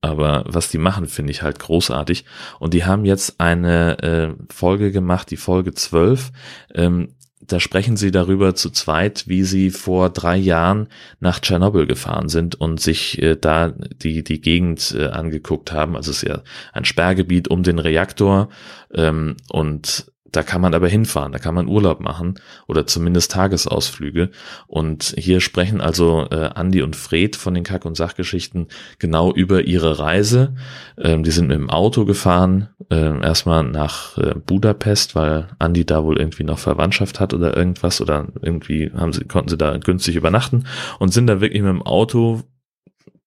aber 0.00 0.44
was 0.46 0.70
die 0.70 0.78
machen, 0.78 1.06
finde 1.06 1.32
ich 1.32 1.42
halt 1.42 1.58
großartig. 1.58 2.24
Und 2.60 2.72
die 2.72 2.84
haben 2.84 3.04
jetzt 3.04 3.40
eine 3.40 3.98
äh, 3.98 4.52
Folge 4.52 4.90
gemacht, 4.90 5.30
die 5.30 5.36
Folge 5.36 5.74
12, 5.74 6.32
ähm, 6.74 7.14
da 7.46 7.60
sprechen 7.60 7.96
sie 7.96 8.10
darüber 8.10 8.54
zu 8.54 8.70
zweit, 8.70 9.24
wie 9.26 9.42
sie 9.42 9.70
vor 9.70 10.10
drei 10.10 10.36
Jahren 10.36 10.88
nach 11.20 11.40
Tschernobyl 11.40 11.86
gefahren 11.86 12.28
sind 12.28 12.54
und 12.60 12.80
sich 12.80 13.20
äh, 13.20 13.36
da 13.36 13.70
die, 13.70 14.22
die 14.22 14.40
Gegend 14.40 14.94
äh, 14.96 15.06
angeguckt 15.06 15.72
haben. 15.72 15.96
Also 15.96 16.10
es 16.10 16.22
ist 16.22 16.28
ja 16.28 16.42
ein 16.72 16.84
Sperrgebiet 16.84 17.48
um 17.48 17.62
den 17.62 17.78
Reaktor 17.78 18.48
ähm, 18.94 19.36
und 19.50 20.11
da 20.32 20.42
kann 20.42 20.62
man 20.62 20.74
aber 20.74 20.88
hinfahren, 20.88 21.32
da 21.32 21.38
kann 21.38 21.54
man 21.54 21.68
Urlaub 21.68 22.00
machen 22.00 22.40
oder 22.66 22.86
zumindest 22.86 23.32
Tagesausflüge. 23.32 24.30
Und 24.66 25.14
hier 25.18 25.40
sprechen 25.40 25.80
also 25.80 26.26
äh, 26.30 26.50
Andi 26.54 26.82
und 26.82 26.96
Fred 26.96 27.36
von 27.36 27.52
den 27.52 27.64
Kack- 27.64 27.84
und 27.84 27.96
Sachgeschichten 27.96 28.68
genau 28.98 29.32
über 29.32 29.64
ihre 29.64 29.98
Reise. 29.98 30.54
Ähm, 30.98 31.22
die 31.22 31.30
sind 31.30 31.48
mit 31.48 31.56
dem 31.56 31.68
Auto 31.70 32.06
gefahren, 32.06 32.70
äh, 32.90 33.20
erstmal 33.22 33.62
nach 33.62 34.16
äh, 34.16 34.34
Budapest, 34.34 35.14
weil 35.14 35.48
Andi 35.58 35.84
da 35.84 36.02
wohl 36.02 36.18
irgendwie 36.18 36.44
noch 36.44 36.58
Verwandtschaft 36.58 37.20
hat 37.20 37.34
oder 37.34 37.54
irgendwas 37.54 38.00
oder 38.00 38.28
irgendwie 38.40 38.90
haben 38.96 39.12
sie, 39.12 39.24
konnten 39.24 39.50
sie 39.50 39.58
da 39.58 39.76
günstig 39.76 40.16
übernachten 40.16 40.64
und 40.98 41.12
sind 41.12 41.26
da 41.26 41.42
wirklich 41.42 41.62
mit 41.62 41.70
dem 41.70 41.82
Auto 41.82 42.40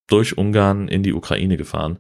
durch 0.08 0.38
Ungarn 0.38 0.88
in 0.88 1.04
die 1.04 1.14
Ukraine 1.14 1.58
gefahren 1.58 2.00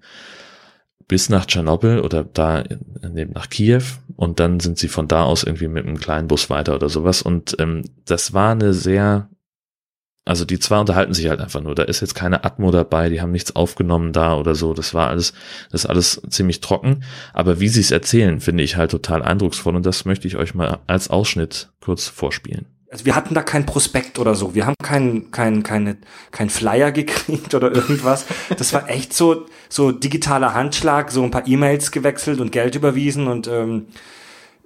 bis 1.07 1.29
nach 1.29 1.45
Tschernobyl 1.45 1.99
oder 1.99 2.23
da 2.23 2.63
neben 3.01 3.33
nach 3.33 3.49
Kiew 3.49 3.83
und 4.15 4.39
dann 4.39 4.59
sind 4.59 4.77
sie 4.77 4.87
von 4.87 5.07
da 5.07 5.23
aus 5.23 5.43
irgendwie 5.43 5.67
mit 5.67 5.85
einem 5.85 5.99
kleinen 5.99 6.27
Bus 6.27 6.49
weiter 6.49 6.75
oder 6.75 6.89
sowas 6.89 7.21
und 7.21 7.55
ähm, 7.59 7.83
das 8.05 8.33
war 8.33 8.51
eine 8.51 8.73
sehr 8.73 9.29
also 10.27 10.43
die 10.43 10.57
zwei 10.57 10.79
unterhalten 10.79 11.13
sich 11.13 11.29
halt 11.29 11.39
einfach 11.39 11.61
nur. 11.61 11.75
Da 11.75 11.83
ist 11.83 12.01
jetzt 12.01 12.15
keine 12.15 12.43
Atmo 12.45 12.71
dabei, 12.71 13.09
die 13.09 13.21
haben 13.21 13.31
nichts 13.31 13.55
aufgenommen 13.55 14.11
da 14.11 14.35
oder 14.35 14.55
so. 14.55 14.73
Das 14.73 14.95
war 14.95 15.09
alles, 15.09 15.33
das 15.71 15.83
ist 15.83 15.85
alles 15.85 16.19
ziemlich 16.29 16.61
trocken. 16.61 17.03
Aber 17.31 17.59
wie 17.59 17.67
sie 17.67 17.81
es 17.81 17.91
erzählen, 17.91 18.39
finde 18.39 18.63
ich 18.63 18.75
halt 18.75 18.89
total 18.89 19.21
eindrucksvoll 19.21 19.75
und 19.75 19.85
das 19.85 20.03
möchte 20.05 20.27
ich 20.27 20.35
euch 20.35 20.55
mal 20.55 20.79
als 20.87 21.11
Ausschnitt 21.11 21.69
kurz 21.79 22.07
vorspielen 22.07 22.65
also 22.91 23.05
wir 23.05 23.15
hatten 23.15 23.33
da 23.33 23.41
kein 23.43 23.65
Prospekt 23.65 24.19
oder 24.19 24.35
so. 24.35 24.55
Wir 24.55 24.65
haben 24.65 24.75
keinen 24.83 25.31
kein, 25.31 25.63
keine, 25.63 25.97
kein 26.31 26.49
Flyer 26.49 26.91
gekriegt 26.93 27.53
oder 27.53 27.73
irgendwas. 27.73 28.25
Das 28.57 28.73
war 28.73 28.89
echt 28.89 29.13
so, 29.13 29.45
so 29.69 29.91
digitaler 29.91 30.53
Handschlag, 30.53 31.11
so 31.11 31.23
ein 31.23 31.31
paar 31.31 31.47
E-Mails 31.47 31.91
gewechselt 31.91 32.39
und 32.39 32.51
Geld 32.51 32.75
überwiesen 32.75 33.27
und 33.27 33.47
ähm, 33.47 33.87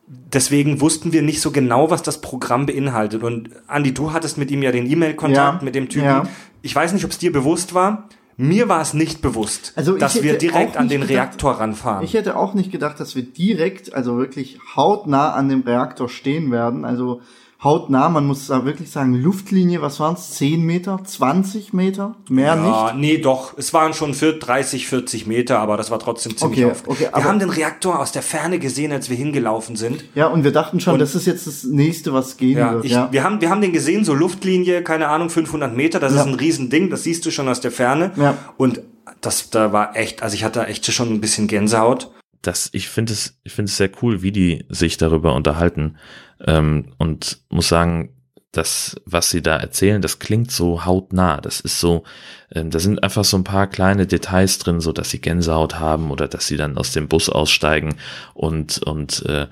deswegen 0.07 0.81
wussten 0.81 1.13
wir 1.13 1.21
nicht 1.21 1.41
so 1.41 1.51
genau, 1.51 1.89
was 1.91 2.03
das 2.03 2.21
Programm 2.21 2.65
beinhaltet. 2.65 3.23
Und 3.23 3.49
Andi, 3.67 3.93
du 3.93 4.11
hattest 4.13 4.37
mit 4.37 4.51
ihm 4.51 4.63
ja 4.63 4.71
den 4.71 4.89
E-Mail-Kontakt 4.89 5.61
Ja, 5.61 5.65
mit 5.65 5.75
dem 5.75 5.89
Typen. 5.89 6.05
ja. 6.05 6.23
Ich 6.61 6.75
weiß 6.75 6.93
nicht, 6.93 7.05
ob 7.05 7.11
es 7.11 7.17
dir 7.19 7.31
bewusst 7.31 7.73
war. 7.73 8.09
Mir 8.35 8.69
war 8.69 8.81
es 8.81 8.93
nicht 8.93 9.21
bewusst, 9.21 9.73
Also 9.75 9.97
dass 9.97 10.23
wir 10.23 10.37
direkt 10.37 10.77
an 10.77 10.87
den 10.87 11.01
gedacht- 11.01 11.13
Reaktor 11.13 11.51
ranfahren. 11.59 12.05
Ich 12.05 12.13
hätte 12.13 12.37
auch 12.37 12.53
nicht 12.53 12.71
gedacht, 12.71 12.97
dass 12.99 13.15
wir 13.15 13.23
direkt, 13.23 13.93
also 13.93 14.17
wirklich 14.17 14.57
hautnah 14.77 15.33
an 15.33 15.49
dem 15.49 15.61
Reaktor 15.61 16.07
stehen 16.07 16.49
werden. 16.49 16.85
Also 16.85 17.21
hautnah, 17.63 18.07
man 18.09 18.25
muss 18.25 18.47
da 18.47 18.63
wirklich 18.63 18.89
sagen, 18.89 19.13
Luftlinie, 19.15 19.81
was 19.81 19.99
waren 19.99 20.13
es? 20.15 20.31
10 20.35 20.61
Meter? 20.63 20.99
20 21.03 21.73
Meter? 21.73 22.15
Mehr 22.29 22.55
ja, 22.55 22.91
nicht? 22.93 23.01
nee, 23.01 23.17
doch. 23.17 23.57
Es 23.57 23.73
waren 23.73 23.93
schon 23.93 24.13
für 24.13 24.33
30, 24.33 24.87
40 24.87 25.27
Meter, 25.27 25.59
aber 25.59 25.75
das 25.75 25.91
war 25.91 25.99
trotzdem 25.99 26.37
ziemlich 26.37 26.63
Okay, 26.63 26.71
oft. 26.71 26.87
okay, 26.87 27.07
wir 27.13 27.23
haben 27.23 27.39
den 27.39 27.49
Reaktor 27.49 27.99
aus 27.99 28.11
der 28.13 28.21
Ferne 28.21 28.59
gesehen, 28.59 28.91
als 28.93 29.09
wir 29.09 29.17
hingelaufen 29.17 29.75
sind. 29.75 30.05
Ja, 30.15 30.27
und 30.27 30.43
wir 30.45 30.51
dachten 30.53 30.79
schon, 30.79 30.93
Und- 30.93 30.99
das 30.99 31.15
ist 31.15 31.27
jetzt 31.27 31.47
das 31.47 31.63
nächste, 31.65 32.13
was 32.13 32.37
gehen 32.37 32.57
Ja, 32.57 32.73
wird. 32.75 32.85
ich, 32.85 32.91
ja. 32.91 33.09
Wir, 33.11 33.23
haben, 33.23 33.41
wir 33.41 33.49
haben 33.49 33.61
den 33.61 33.73
gesehen, 33.73 34.05
so 34.05 34.13
Luftlinie, 34.13 34.81
keine 34.83 35.09
Ahnung, 35.09 35.29
500 35.29 35.75
Meter, 35.75 35.99
das 35.99 36.13
Ja. 36.15 36.21
ist 36.21 36.27
ein 36.27 36.35
Riesending, 36.35 36.89
das 36.89 37.03
siehst 37.03 37.25
du 37.25 37.31
schon 37.31 37.49
aus 37.49 37.59
der 37.59 37.71
Ferne. 37.71 38.11
Ja. 38.15 38.37
Und 38.57 38.81
das, 39.21 39.49
da 39.49 39.73
war 39.73 39.97
echt, 39.97 40.23
also 40.23 40.33
ich 40.35 40.43
hatte 40.45 40.65
echt 40.67 40.85
schon 40.93 41.09
ein 41.11 41.19
bisschen 41.19 41.47
Gänsehaut. 41.47 42.09
Das, 42.41 42.69
ich 42.73 42.89
finde 42.89 43.13
es, 43.13 43.39
ich 43.43 43.53
finde 43.53 43.69
es 43.69 43.77
sehr 43.77 43.91
cool, 44.01 44.21
wie 44.21 44.31
die 44.31 44.65
sich 44.69 44.97
darüber 44.97 45.35
unterhalten 45.35 45.97
ähm, 46.45 46.93
und 46.97 47.41
muss 47.49 47.67
sagen, 47.67 48.15
das, 48.51 48.99
was 49.05 49.29
sie 49.29 49.43
da 49.43 49.57
erzählen, 49.57 50.01
das 50.01 50.17
klingt 50.17 50.51
so 50.51 50.85
hautnah. 50.85 51.39
Das 51.39 51.59
ist 51.59 51.79
so, 51.79 52.03
ähm, 52.51 52.71
da 52.71 52.79
sind 52.79 53.03
einfach 53.03 53.23
so 53.23 53.37
ein 53.37 53.43
paar 53.43 53.67
kleine 53.67 54.07
Details 54.07 54.57
drin, 54.57 54.79
so 54.79 54.91
dass 54.91 55.11
sie 55.11 55.21
Gänsehaut 55.21 55.75
haben 55.79 56.09
oder 56.09 56.27
dass 56.27 56.47
sie 56.47 56.57
dann 56.57 56.77
aus 56.77 56.91
dem 56.91 57.07
Bus 57.07 57.29
aussteigen 57.29 57.95
und 58.33 58.79
und 58.79 59.23
äh, 59.27 59.47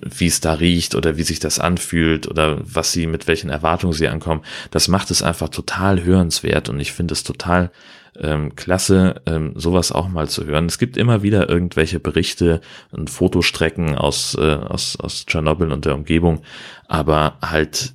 wie 0.00 0.26
es 0.26 0.40
da 0.40 0.54
riecht 0.54 0.94
oder 0.94 1.16
wie 1.16 1.22
sich 1.22 1.38
das 1.38 1.58
anfühlt 1.58 2.26
oder 2.28 2.58
was 2.62 2.92
sie 2.92 3.06
mit 3.06 3.26
welchen 3.26 3.50
Erwartungen 3.50 3.92
sie 3.92 4.08
ankommen. 4.08 4.42
Das 4.70 4.88
macht 4.88 5.10
es 5.10 5.22
einfach 5.22 5.50
total 5.50 6.02
hörenswert 6.02 6.68
und 6.70 6.80
ich 6.80 6.92
finde 6.92 7.12
es 7.12 7.24
total 7.24 7.70
ähm, 8.18 8.54
klasse, 8.56 9.22
ähm, 9.26 9.52
sowas 9.56 9.92
auch 9.92 10.08
mal 10.08 10.28
zu 10.28 10.44
hören. 10.44 10.66
Es 10.66 10.78
gibt 10.78 10.96
immer 10.96 11.22
wieder 11.22 11.48
irgendwelche 11.48 12.00
Berichte 12.00 12.60
und 12.90 13.10
Fotostrecken 13.10 13.96
aus, 13.96 14.36
äh, 14.38 14.56
aus, 14.56 14.96
aus 14.98 15.26
Tschernobyl 15.26 15.72
und 15.72 15.84
der 15.84 15.94
Umgebung, 15.94 16.42
aber 16.88 17.38
halt 17.42 17.94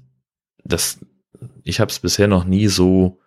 das, 0.64 1.00
ich 1.64 1.80
habe 1.80 1.92
es 1.92 2.00
bisher 2.00 2.28
noch 2.28 2.46
nie 2.46 2.68
so, 2.68 3.20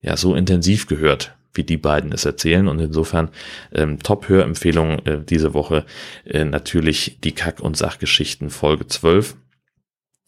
ja, 0.00 0.16
so 0.16 0.34
intensiv 0.34 0.86
gehört, 0.86 1.36
wie 1.54 1.64
die 1.64 1.76
beiden 1.76 2.12
es 2.12 2.24
erzählen. 2.24 2.68
Und 2.68 2.78
insofern 2.78 3.30
ähm, 3.72 3.98
Top-Hörempfehlung 3.98 4.98
äh, 5.06 5.24
diese 5.24 5.54
Woche 5.54 5.84
äh, 6.24 6.44
natürlich 6.44 7.18
die 7.22 7.32
Kack- 7.32 7.60
und 7.60 7.76
Sachgeschichten 7.76 8.50
Folge 8.50 8.86
12. 8.86 9.36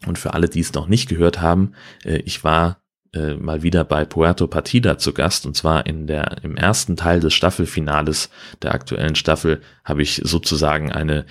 Und 0.07 0.19
für 0.19 0.35
alle, 0.35 0.49
die 0.49 0.61
es 0.61 0.73
noch 0.73 0.89
nicht 0.89 1.09
gehört 1.09 1.41
haben, 1.41 1.75
äh, 2.05 2.19
ich 2.25 2.43
war 2.43 2.83
äh, 3.13 3.35
mal 3.35 3.63
wieder 3.63 3.85
bei 3.85 4.05
Puerto 4.05 4.47
Partida 4.47 4.99
zu 4.99 5.13
Gast 5.13 5.47
und 5.47 5.57
zwar 5.57 5.87
in 5.87 6.07
der 6.07 6.39
im 6.43 6.57
ersten 6.57 6.97
Teil 6.97 7.21
des 7.21 7.35
Staffelfinales 7.35 8.31
der 8.63 8.75
aktuellen 8.75 9.15
Staffel 9.15 9.61
habe 9.85 10.03
ich 10.03 10.21
sozusagen 10.25 10.93
eine 10.93 11.27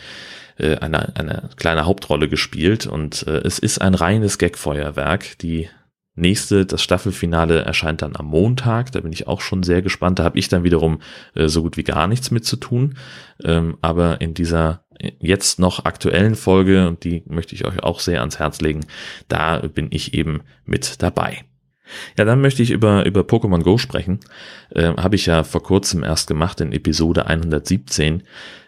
äh, 0.58 0.76
eine, 0.78 1.16
eine 1.16 1.50
kleine 1.56 1.86
Hauptrolle 1.86 2.28
gespielt 2.28 2.86
und 2.86 3.26
äh, 3.28 3.42
es 3.46 3.60
ist 3.60 3.80
ein 3.80 3.96
reines 3.96 4.38
Gagfeuerwerk. 4.38 5.38
Die 5.40 5.70
nächste, 6.16 6.66
das 6.66 6.84
Staffelfinale 6.84 7.62
erscheint 7.62 8.02
dann 8.02 8.16
am 8.16 8.26
Montag, 8.26 8.92
da 8.92 9.00
bin 9.00 9.14
ich 9.14 9.28
auch 9.28 9.40
schon 9.40 9.64
sehr 9.64 9.82
gespannt. 9.82 10.20
Da 10.20 10.24
habe 10.26 10.38
ich 10.38 10.50
dann 10.50 10.64
wiederum 10.66 11.00
äh, 11.34 11.48
so 11.48 11.64
gut 11.64 11.78
wie 11.78 11.84
gar 11.84 12.08
nichts 12.08 12.30
mit 12.30 12.46
zu 12.46 12.58
tun. 12.58 12.98
Ähm, 13.44 13.78
aber 13.82 14.20
in 14.20 14.34
dieser 14.34 14.84
jetzt 15.20 15.60
noch 15.60 15.86
aktuellen 15.86 16.36
Folge, 16.36 16.88
und 16.88 17.06
die 17.06 17.24
möchte 17.26 17.56
ich 17.56 17.64
euch 17.66 17.82
auch 17.82 18.02
sehr 18.02 18.20
ans 18.20 18.38
Herz 18.40 18.60
legen, 18.60 18.86
da 19.30 19.60
bin 19.60 19.88
ich 19.92 20.14
eben 20.14 20.42
mit 20.66 21.02
dabei. 21.02 21.46
Ja, 22.18 22.26
dann 22.26 22.42
möchte 22.42 22.64
ich 22.64 22.72
über, 22.72 23.06
über 23.06 23.22
Pokémon 23.22 23.64
Go 23.64 23.78
sprechen. 23.78 24.20
Ähm, 24.76 24.98
Habe 24.98 25.16
ich 25.16 25.26
ja 25.26 25.44
vor 25.44 25.64
kurzem 25.64 26.04
erst 26.04 26.28
gemacht 26.28 26.62
in 26.62 26.72
Episode 26.72 27.26
117, 27.26 28.24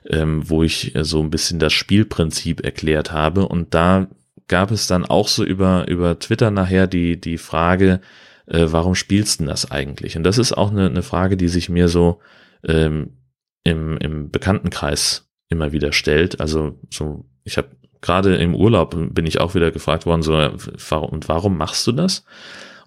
ähm, 0.10 0.50
wo 0.50 0.64
ich 0.64 0.96
äh, 0.96 1.04
so 1.04 1.22
ein 1.22 1.30
bisschen 1.30 1.60
das 1.60 1.74
Spielprinzip 1.74 2.64
erklärt 2.64 3.12
habe. 3.12 3.48
Und 3.48 3.74
da 3.74 4.08
gab 4.48 4.72
es 4.72 4.88
dann 4.88 5.06
auch 5.06 5.28
so 5.28 5.44
über, 5.44 5.88
über 5.88 6.20
Twitter 6.20 6.52
nachher 6.52 6.88
die, 6.88 7.20
die 7.20 7.38
Frage, 7.38 8.02
äh, 8.48 8.68
warum 8.68 8.96
spielst 8.96 9.40
du 9.40 9.46
das 9.46 9.72
eigentlich? 9.72 10.18
Und 10.18 10.24
das 10.24 10.38
ist 10.38 10.54
auch 10.54 10.72
eine, 10.72 10.88
eine 10.88 11.04
Frage, 11.04 11.38
die 11.38 11.48
sich 11.48 11.70
mir 11.70 11.88
so 11.88 12.20
ähm, 12.68 13.18
im, 13.64 13.98
im 13.98 14.32
Bekanntenkreis 14.32 15.30
immer 15.50 15.72
wieder 15.72 15.94
stellt. 15.94 16.40
Also 16.40 16.80
so, 16.90 17.26
ich 17.44 17.58
habe 17.58 17.70
gerade 18.02 18.36
im 18.36 18.56
Urlaub 18.56 18.96
bin 19.14 19.26
ich 19.26 19.40
auch 19.40 19.56
wieder 19.56 19.72
gefragt 19.72 20.06
worden, 20.06 20.24
so, 20.24 20.34
und 20.36 21.30
warum 21.30 21.58
machst 21.58 21.86
du 21.88 21.92
das? 21.92 22.26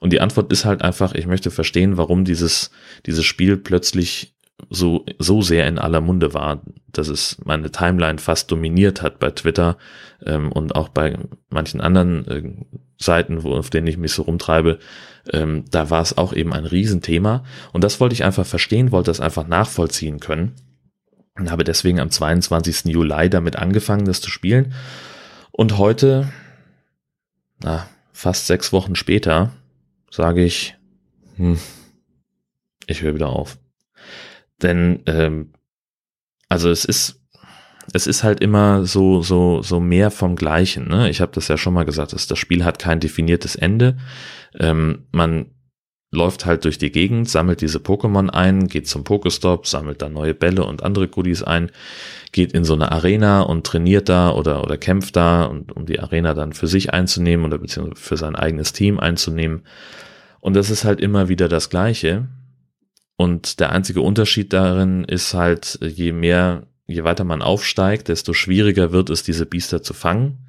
Und 0.05 0.13
die 0.13 0.21
Antwort 0.21 0.53
ist 0.53 0.67
halt 0.67 0.83
einfach, 0.83 1.15
ich 1.15 1.27
möchte 1.27 1.51
verstehen, 1.51 1.97
warum 1.97 2.27
dieses, 2.27 2.71
dieses 3.07 3.25
Spiel 3.25 3.57
plötzlich 3.57 4.37
so, 4.69 5.07
so 5.19 5.41
sehr 5.41 5.67
in 5.67 5.79
aller 5.79 6.03
Munde 6.03 6.35
war, 6.35 6.61
dass 6.93 7.09
es 7.09 7.39
meine 7.43 7.71
Timeline 7.71 8.19
fast 8.19 8.51
dominiert 8.51 9.01
hat 9.01 9.19
bei 9.19 9.31
Twitter 9.31 9.79
ähm, 10.27 10.53
und 10.53 10.77
auch 10.77 10.91
bei 10.91 11.17
manchen 11.49 11.81
anderen 11.81 12.29
äh, 12.29 12.67
Seiten, 13.03 13.45
wo, 13.45 13.55
auf 13.55 13.71
denen 13.71 13.87
ich 13.87 13.97
mich 13.97 14.13
so 14.13 14.25
rumtreibe, 14.25 14.79
ähm, 15.33 15.65
da 15.71 15.89
war 15.89 16.03
es 16.03 16.19
auch 16.19 16.35
eben 16.35 16.53
ein 16.53 16.67
Riesenthema. 16.67 17.43
Und 17.73 17.83
das 17.83 17.99
wollte 17.99 18.13
ich 18.13 18.25
einfach 18.25 18.45
verstehen, 18.45 18.93
wollte 18.93 19.11
das 19.11 19.21
einfach 19.21 19.47
nachvollziehen 19.47 20.21
können 20.21 20.53
und 21.39 21.51
habe 21.51 21.65
deswegen 21.65 21.99
am 21.99 22.11
22. 22.11 22.93
Juli 22.93 23.31
damit 23.31 23.57
angefangen, 23.57 24.05
das 24.05 24.21
zu 24.21 24.29
spielen. 24.29 24.75
Und 25.51 25.79
heute, 25.79 26.31
na, 27.63 27.89
fast 28.13 28.47
sechs 28.47 28.71
Wochen 28.71 28.97
später, 28.97 29.51
sage 30.15 30.45
ich, 30.45 30.77
hm, 31.37 31.59
ich 32.87 33.03
höre 33.03 33.15
wieder 33.15 33.31
auf. 33.31 33.59
Denn, 34.63 35.03
ähm, 35.07 35.53
also 36.49 36.71
es 36.71 36.85
ist, 36.85 37.21
es 37.93 38.07
ist 38.07 38.23
halt 38.23 38.41
immer 38.41 38.87
so, 38.87 39.23
so, 39.23 39.61
so 39.61 39.81
mehr 39.81 40.13
vom 40.13 40.37
Gleichen. 40.37 40.89
Ne? 40.89 41.11
Ich 41.11 41.21
habe 41.21 41.33
das 41.33 41.49
ja 41.49 41.57
schon 41.57 41.75
mal 41.75 41.85
gesagt, 41.85 42.13
dass 42.13 42.29
das 42.29 42.39
Spiel 42.39 42.65
hat 42.65 42.79
kein 42.79 43.01
definiertes 43.01 43.57
Ende. 43.57 43.97
Ähm, 44.59 45.09
man 45.11 45.51
läuft 46.15 46.47
halt 46.47 46.65
durch 46.65 46.79
die 46.79 46.91
Gegend, 46.91 47.29
sammelt 47.29 47.61
diese 47.61 47.79
Pokémon 47.79 48.31
ein, 48.31 48.69
geht 48.69 48.89
zum 48.89 49.05
Pokestop, 49.05 49.67
sammelt 49.67 50.01
da 50.01 50.09
neue 50.09 50.35
Bälle 50.35 50.65
und 50.65 50.83
andere 50.83 51.09
Goodies 51.09 51.43
ein, 51.43 51.71
geht 52.33 52.53
in 52.53 52.65
so 52.65 52.75
eine 52.75 52.93
Arena 52.93 53.43
und 53.43 53.67
trainiert 53.67 54.09
da 54.09 54.31
oder, 54.33 54.65
oder 54.65 54.77
kämpft 54.77 55.17
da, 55.17 55.45
und, 55.45 55.73
um 55.73 55.87
die 55.87 56.01
Arena 56.01 56.35
dann 56.35 56.53
für 56.53 56.67
sich 56.67 56.93
einzunehmen 56.93 57.45
oder 57.45 57.59
beziehungsweise 57.59 58.03
für 58.03 58.17
sein 58.17 58.37
eigenes 58.37 58.73
Team 58.73 58.99
einzunehmen. 58.99 59.63
Und 60.41 60.55
das 60.55 60.71
ist 60.71 60.85
halt 60.85 61.01
immer 61.01 61.29
wieder 61.29 61.49
das 61.49 61.71
Gleiche. 61.71 62.29
Und 63.17 63.61
der 63.61 63.71
einzige 63.71 64.01
Unterschied 64.01 64.53
darin 64.53 65.05
ist 65.05 65.35
halt, 65.35 65.79
je 65.81 66.13
mehr, 66.13 66.67
je 66.87 67.05
weiter 67.05 67.25
man 67.25 67.43
aufsteigt, 67.43 68.09
desto 68.09 68.33
schwieriger 68.33 68.93
wird 68.93 69.11
es, 69.11 69.23
diese 69.23 69.47
Biester 69.47 69.83
zu 69.83 69.95
fangen. 69.95 70.44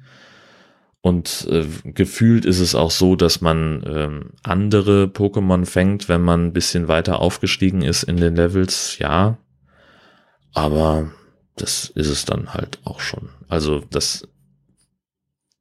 Und 1.06 1.46
äh, 1.52 1.64
gefühlt 1.84 2.44
ist 2.44 2.58
es 2.58 2.74
auch 2.74 2.90
so, 2.90 3.14
dass 3.14 3.40
man 3.40 3.84
ähm, 3.86 4.30
andere 4.42 5.04
Pokémon 5.04 5.64
fängt, 5.64 6.08
wenn 6.08 6.20
man 6.20 6.46
ein 6.46 6.52
bisschen 6.52 6.88
weiter 6.88 7.20
aufgestiegen 7.20 7.82
ist 7.82 8.02
in 8.02 8.16
den 8.16 8.34
Levels, 8.34 8.98
ja. 8.98 9.38
Aber 10.52 11.12
das 11.54 11.90
ist 11.90 12.08
es 12.08 12.24
dann 12.24 12.54
halt 12.54 12.80
auch 12.82 12.98
schon. 12.98 13.28
Also 13.46 13.84
das, 13.88 14.26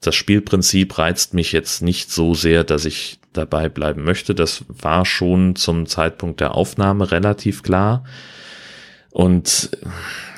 das 0.02 0.16
Spielprinzip 0.16 0.98
reizt 0.98 1.36
mich 1.36 1.52
jetzt 1.52 1.84
nicht 1.84 2.10
so 2.10 2.34
sehr, 2.34 2.64
dass 2.64 2.86
ich 2.86 3.20
dabei 3.32 3.70
bleiben 3.70 4.04
möchte. 4.04 4.34
Das 4.34 4.66
war 4.68 5.06
schon 5.06 5.56
zum 5.56 5.86
Zeitpunkt 5.86 6.40
der 6.40 6.56
Aufnahme 6.56 7.12
relativ 7.12 7.62
klar. 7.62 8.04
Und 9.16 9.70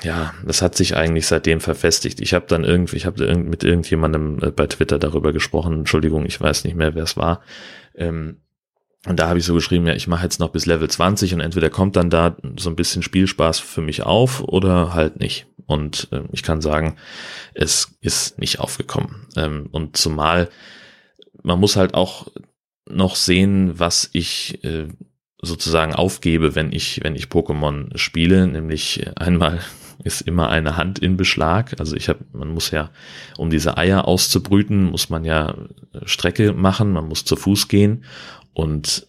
ja, 0.03 0.35
das 0.45 0.61
hat 0.61 0.75
sich 0.75 0.95
eigentlich 0.95 1.25
seitdem 1.25 1.61
verfestigt. 1.61 2.21
Ich 2.21 2.35
habe 2.35 2.45
dann 2.47 2.63
irgendwie, 2.63 2.97
ich 2.97 3.07
habe 3.07 3.35
mit 3.35 3.63
irgendjemandem 3.63 4.37
äh, 4.43 4.51
bei 4.51 4.67
Twitter 4.67 4.99
darüber 4.99 5.33
gesprochen. 5.33 5.79
Entschuldigung, 5.79 6.27
ich 6.27 6.39
weiß 6.39 6.63
nicht 6.63 6.75
mehr, 6.75 6.93
wer 6.93 7.01
es 7.01 7.17
war. 7.17 7.41
Ähm, 7.95 8.41
und 9.07 9.19
da 9.19 9.29
habe 9.29 9.39
ich 9.39 9.45
so 9.45 9.55
geschrieben, 9.55 9.87
ja, 9.87 9.95
ich 9.95 10.07
mache 10.07 10.21
jetzt 10.25 10.39
noch 10.39 10.49
bis 10.49 10.67
Level 10.67 10.87
20 10.87 11.33
und 11.33 11.39
entweder 11.39 11.71
kommt 11.71 11.95
dann 11.95 12.11
da 12.11 12.37
so 12.55 12.69
ein 12.69 12.75
bisschen 12.75 13.01
Spielspaß 13.01 13.57
für 13.57 13.81
mich 13.81 14.03
auf 14.03 14.43
oder 14.43 14.93
halt 14.93 15.19
nicht. 15.19 15.47
Und 15.65 16.09
äh, 16.11 16.21
ich 16.31 16.43
kann 16.43 16.61
sagen, 16.61 16.97
es 17.55 17.97
ist 18.01 18.37
nicht 18.37 18.59
aufgekommen. 18.59 19.25
Ähm, 19.35 19.69
und 19.71 19.97
zumal 19.97 20.49
man 21.41 21.59
muss 21.59 21.77
halt 21.77 21.95
auch 21.95 22.27
noch 22.87 23.15
sehen, 23.15 23.79
was 23.79 24.07
ich 24.13 24.63
äh, 24.63 24.87
sozusagen 25.41 25.93
aufgebe, 25.93 26.55
wenn 26.55 26.71
ich, 26.71 27.01
wenn 27.03 27.15
ich 27.15 27.25
Pokémon 27.25 27.95
spiele, 27.97 28.47
nämlich 28.47 29.05
einmal 29.15 29.59
ist 30.03 30.21
immer 30.21 30.49
eine 30.49 30.77
Hand 30.77 30.99
in 30.99 31.17
Beschlag. 31.17 31.79
Also 31.79 31.95
ich 31.95 32.07
habe, 32.09 32.19
man 32.31 32.49
muss 32.49 32.71
ja, 32.71 32.91
um 33.37 33.49
diese 33.49 33.77
Eier 33.77 34.07
auszubrüten, 34.07 34.83
muss 34.83 35.09
man 35.09 35.25
ja 35.25 35.55
Strecke 36.05 36.53
machen, 36.53 36.91
man 36.91 37.07
muss 37.07 37.25
zu 37.25 37.35
Fuß 37.35 37.67
gehen 37.67 38.03
und 38.53 39.07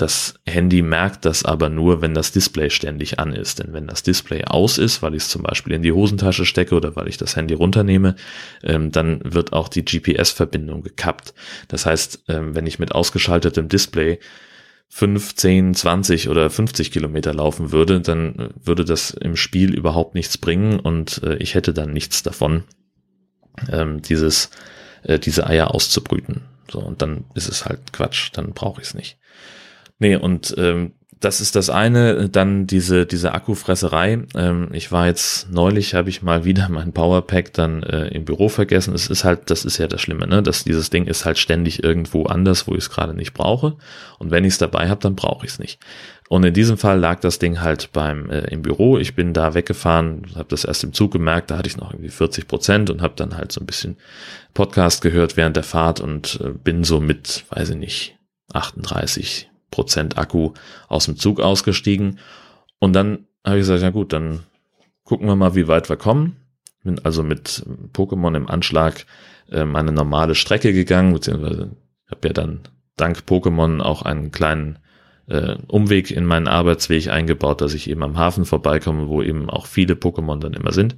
das 0.00 0.34
Handy 0.46 0.82
merkt 0.82 1.24
das 1.24 1.44
aber 1.44 1.68
nur, 1.68 2.02
wenn 2.02 2.14
das 2.14 2.30
Display 2.30 2.70
ständig 2.70 3.18
an 3.18 3.32
ist. 3.32 3.58
Denn 3.58 3.72
wenn 3.72 3.88
das 3.88 4.02
Display 4.02 4.44
aus 4.44 4.78
ist, 4.78 5.02
weil 5.02 5.14
ich 5.14 5.24
es 5.24 5.28
zum 5.28 5.42
Beispiel 5.42 5.74
in 5.74 5.82
die 5.82 5.92
Hosentasche 5.92 6.46
stecke 6.46 6.74
oder 6.74 6.94
weil 6.94 7.08
ich 7.08 7.16
das 7.16 7.36
Handy 7.36 7.54
runternehme, 7.54 8.14
ähm, 8.62 8.92
dann 8.92 9.20
wird 9.24 9.52
auch 9.52 9.68
die 9.68 9.84
GPS-Verbindung 9.84 10.82
gekappt. 10.82 11.34
Das 11.66 11.84
heißt, 11.84 12.24
ähm, 12.28 12.54
wenn 12.54 12.66
ich 12.66 12.78
mit 12.78 12.94
ausgeschaltetem 12.94 13.68
Display 13.68 14.20
5, 14.88 15.34
10, 15.34 15.74
20 15.74 16.28
oder 16.28 16.48
50 16.48 16.90
Kilometer 16.90 17.34
laufen 17.34 17.72
würde, 17.72 18.00
dann 18.00 18.34
äh, 18.36 18.48
würde 18.62 18.84
das 18.84 19.10
im 19.10 19.36
Spiel 19.36 19.74
überhaupt 19.74 20.14
nichts 20.14 20.38
bringen 20.38 20.80
und 20.80 21.22
äh, 21.22 21.36
ich 21.36 21.54
hätte 21.54 21.74
dann 21.74 21.92
nichts 21.92 22.22
davon, 22.22 22.64
ähm, 23.70 24.00
dieses, 24.02 24.50
äh, 25.02 25.18
diese 25.18 25.46
Eier 25.46 25.74
auszubrüten. 25.74 26.42
So, 26.70 26.80
und 26.80 27.02
dann 27.02 27.24
ist 27.34 27.48
es 27.48 27.64
halt 27.64 27.92
Quatsch, 27.92 28.30
dann 28.32 28.52
brauche 28.52 28.80
ich 28.80 28.88
es 28.88 28.94
nicht. 28.94 29.18
Nee, 29.98 30.16
und 30.16 30.54
ähm, 30.58 30.92
das 31.20 31.40
ist 31.40 31.56
das 31.56 31.70
eine. 31.70 32.28
Dann 32.28 32.66
diese, 32.66 33.06
diese 33.06 33.32
Akkufresserei. 33.32 34.24
Ähm, 34.34 34.68
ich 34.72 34.92
war 34.92 35.06
jetzt 35.06 35.50
neulich, 35.50 35.94
habe 35.94 36.10
ich 36.10 36.22
mal 36.22 36.44
wieder 36.44 36.68
mein 36.70 36.92
Powerpack 36.92 37.52
dann 37.52 37.82
äh, 37.82 38.08
im 38.08 38.24
Büro 38.24 38.48
vergessen. 38.48 38.94
Es 38.94 39.08
ist 39.08 39.24
halt, 39.24 39.50
das 39.50 39.64
ist 39.64 39.78
ja 39.78 39.86
das 39.86 40.00
Schlimme, 40.00 40.26
ne? 40.26 40.42
Dass 40.42 40.64
dieses 40.64 40.90
Ding 40.90 41.06
ist 41.06 41.24
halt 41.24 41.38
ständig 41.38 41.82
irgendwo 41.82 42.24
anders, 42.24 42.66
wo 42.66 42.72
ich 42.72 42.78
es 42.78 42.90
gerade 42.90 43.14
nicht 43.14 43.34
brauche. 43.34 43.76
Und 44.18 44.30
wenn 44.30 44.44
ich 44.44 44.54
es 44.54 44.58
dabei 44.58 44.88
habe, 44.88 45.00
dann 45.00 45.16
brauche 45.16 45.44
ich 45.44 45.52
es 45.52 45.58
nicht. 45.58 45.80
Und 46.28 46.44
in 46.44 46.52
diesem 46.52 46.76
Fall 46.76 46.98
lag 46.98 47.20
das 47.20 47.38
Ding 47.38 47.60
halt 47.60 47.90
beim 47.92 48.28
äh, 48.30 48.40
im 48.50 48.62
Büro. 48.62 48.98
Ich 48.98 49.14
bin 49.14 49.32
da 49.32 49.54
weggefahren, 49.54 50.26
habe 50.34 50.48
das 50.48 50.64
erst 50.64 50.84
im 50.84 50.92
Zug 50.92 51.12
gemerkt, 51.12 51.50
da 51.50 51.56
hatte 51.56 51.68
ich 51.68 51.78
noch 51.78 51.92
irgendwie 51.92 52.10
40 52.10 52.46
Prozent 52.46 52.90
und 52.90 53.00
habe 53.00 53.14
dann 53.16 53.36
halt 53.36 53.50
so 53.50 53.60
ein 53.60 53.66
bisschen 53.66 53.96
Podcast 54.52 55.00
gehört 55.00 55.36
während 55.36 55.56
der 55.56 55.62
Fahrt 55.62 56.00
und 56.00 56.38
äh, 56.44 56.50
bin 56.50 56.84
so 56.84 57.00
mit, 57.00 57.44
weiß 57.48 57.70
ich 57.70 57.76
nicht, 57.76 58.18
38 58.52 59.48
Prozent 59.78 60.18
Akku 60.18 60.54
aus 60.88 61.04
dem 61.04 61.16
Zug 61.16 61.38
ausgestiegen. 61.38 62.18
Und 62.80 62.94
dann 62.94 63.26
habe 63.46 63.58
ich 63.58 63.62
gesagt, 63.62 63.80
ja 63.80 63.90
gut, 63.90 64.12
dann 64.12 64.40
gucken 65.04 65.28
wir 65.28 65.36
mal, 65.36 65.54
wie 65.54 65.68
weit 65.68 65.88
wir 65.88 65.96
kommen. 65.96 66.34
Bin 66.82 66.98
also 67.04 67.22
mit 67.22 67.64
Pokémon 67.92 68.36
im 68.36 68.48
Anschlag 68.48 69.06
äh, 69.52 69.64
meine 69.64 69.92
normale 69.92 70.34
Strecke 70.34 70.72
gegangen, 70.72 71.12
beziehungsweise 71.12 71.70
habe 72.10 72.26
ja 72.26 72.32
dann 72.32 72.62
dank 72.96 73.18
Pokémon 73.18 73.80
auch 73.80 74.02
einen 74.02 74.32
kleinen 74.32 74.80
äh, 75.28 75.54
Umweg 75.68 76.10
in 76.10 76.24
meinen 76.24 76.48
Arbeitsweg 76.48 77.08
eingebaut, 77.08 77.60
dass 77.60 77.72
ich 77.72 77.88
eben 77.88 78.02
am 78.02 78.18
Hafen 78.18 78.46
vorbeikomme, 78.46 79.06
wo 79.06 79.22
eben 79.22 79.48
auch 79.48 79.66
viele 79.66 79.94
Pokémon 79.94 80.40
dann 80.40 80.54
immer 80.54 80.72
sind. 80.72 80.96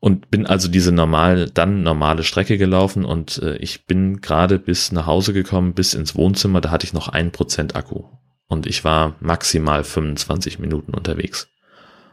Und 0.00 0.30
bin 0.30 0.46
also 0.46 0.68
diese 0.68 0.92
normal, 0.92 1.50
dann 1.50 1.82
normale 1.82 2.24
Strecke 2.24 2.56
gelaufen 2.56 3.04
und 3.04 3.38
äh, 3.42 3.56
ich 3.56 3.84
bin 3.84 4.22
gerade 4.22 4.58
bis 4.58 4.92
nach 4.92 5.06
Hause 5.06 5.34
gekommen, 5.34 5.74
bis 5.74 5.92
ins 5.92 6.14
Wohnzimmer, 6.14 6.62
da 6.62 6.70
hatte 6.70 6.86
ich 6.86 6.94
noch 6.94 7.08
ein 7.08 7.32
Prozent 7.32 7.76
Akku. 7.76 8.04
Und 8.48 8.66
ich 8.66 8.82
war 8.82 9.16
maximal 9.20 9.84
25 9.84 10.58
Minuten 10.58 10.94
unterwegs. 10.94 11.48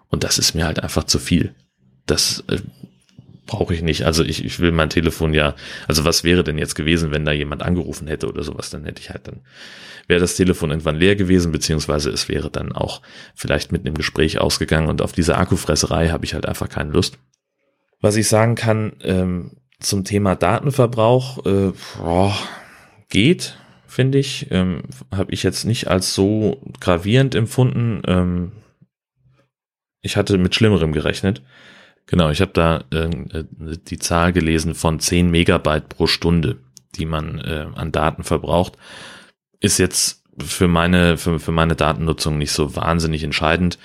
Und 0.09 0.23
das 0.23 0.37
ist 0.37 0.53
mir 0.53 0.65
halt 0.65 0.83
einfach 0.83 1.05
zu 1.05 1.17
viel. 1.17 1.55
Das 2.05 2.43
äh, 2.49 2.59
brauche 3.47 3.73
ich 3.73 3.81
nicht. 3.81 4.05
Also 4.05 4.23
ich, 4.23 4.45
ich 4.45 4.59
will 4.59 4.71
mein 4.71 4.89
Telefon 4.89 5.33
ja, 5.33 5.55
also 5.87 6.05
was 6.05 6.23
wäre 6.23 6.43
denn 6.43 6.57
jetzt 6.57 6.75
gewesen, 6.75 7.11
wenn 7.11 7.25
da 7.25 7.31
jemand 7.31 7.63
angerufen 7.63 8.07
hätte 8.07 8.27
oder 8.27 8.43
sowas, 8.43 8.69
dann 8.69 8.83
hätte 8.83 9.01
ich 9.01 9.09
halt 9.09 9.27
dann, 9.27 9.41
wäre 10.07 10.19
das 10.19 10.35
Telefon 10.35 10.69
irgendwann 10.69 10.97
leer 10.97 11.15
gewesen, 11.15 11.51
beziehungsweise 11.51 12.11
es 12.11 12.29
wäre 12.29 12.51
dann 12.51 12.73
auch 12.73 13.01
vielleicht 13.33 13.71
mit 13.71 13.85
einem 13.85 13.95
Gespräch 13.95 14.39
ausgegangen 14.39 14.89
und 14.89 15.01
auf 15.01 15.13
diese 15.13 15.37
Akkufresserei 15.37 16.09
habe 16.09 16.25
ich 16.25 16.33
halt 16.33 16.45
einfach 16.45 16.69
keine 16.69 16.91
Lust. 16.91 17.17
Was 17.99 18.15
ich 18.15 18.27
sagen 18.27 18.55
kann 18.55 18.93
ähm, 19.01 19.57
zum 19.79 20.03
Thema 20.03 20.35
Datenverbrauch, 20.35 21.45
äh, 21.45 21.73
boah, 21.97 22.37
geht, 23.09 23.57
finde 23.87 24.19
ich, 24.19 24.47
ähm, 24.51 24.83
habe 25.13 25.31
ich 25.31 25.43
jetzt 25.43 25.65
nicht 25.65 25.87
als 25.87 26.13
so 26.13 26.61
gravierend 26.79 27.35
empfunden. 27.35 28.01
Ähm, 28.05 28.51
ich 30.01 30.17
hatte 30.17 30.37
mit 30.37 30.55
Schlimmerem 30.55 30.91
gerechnet. 30.91 31.41
Genau, 32.05 32.29
ich 32.29 32.39
habe 32.41 32.51
da 32.53 32.85
äh, 32.91 33.09
die 33.51 33.99
Zahl 33.99 34.31
gelesen 34.31 34.75
von 34.75 34.99
10 34.99 35.29
Megabyte 35.29 35.89
pro 35.89 36.07
Stunde, 36.07 36.57
die 36.95 37.05
man 37.05 37.39
äh, 37.39 37.67
an 37.75 37.91
Daten 37.91 38.23
verbraucht. 38.23 38.77
Ist 39.59 39.77
jetzt 39.77 40.23
für 40.39 40.67
meine, 40.67 41.17
für, 41.17 41.39
für 41.39 41.51
meine 41.51 41.75
Datennutzung 41.75 42.37
nicht 42.37 42.51
so 42.51 42.75
wahnsinnig 42.75 43.23
entscheidend. 43.23 43.77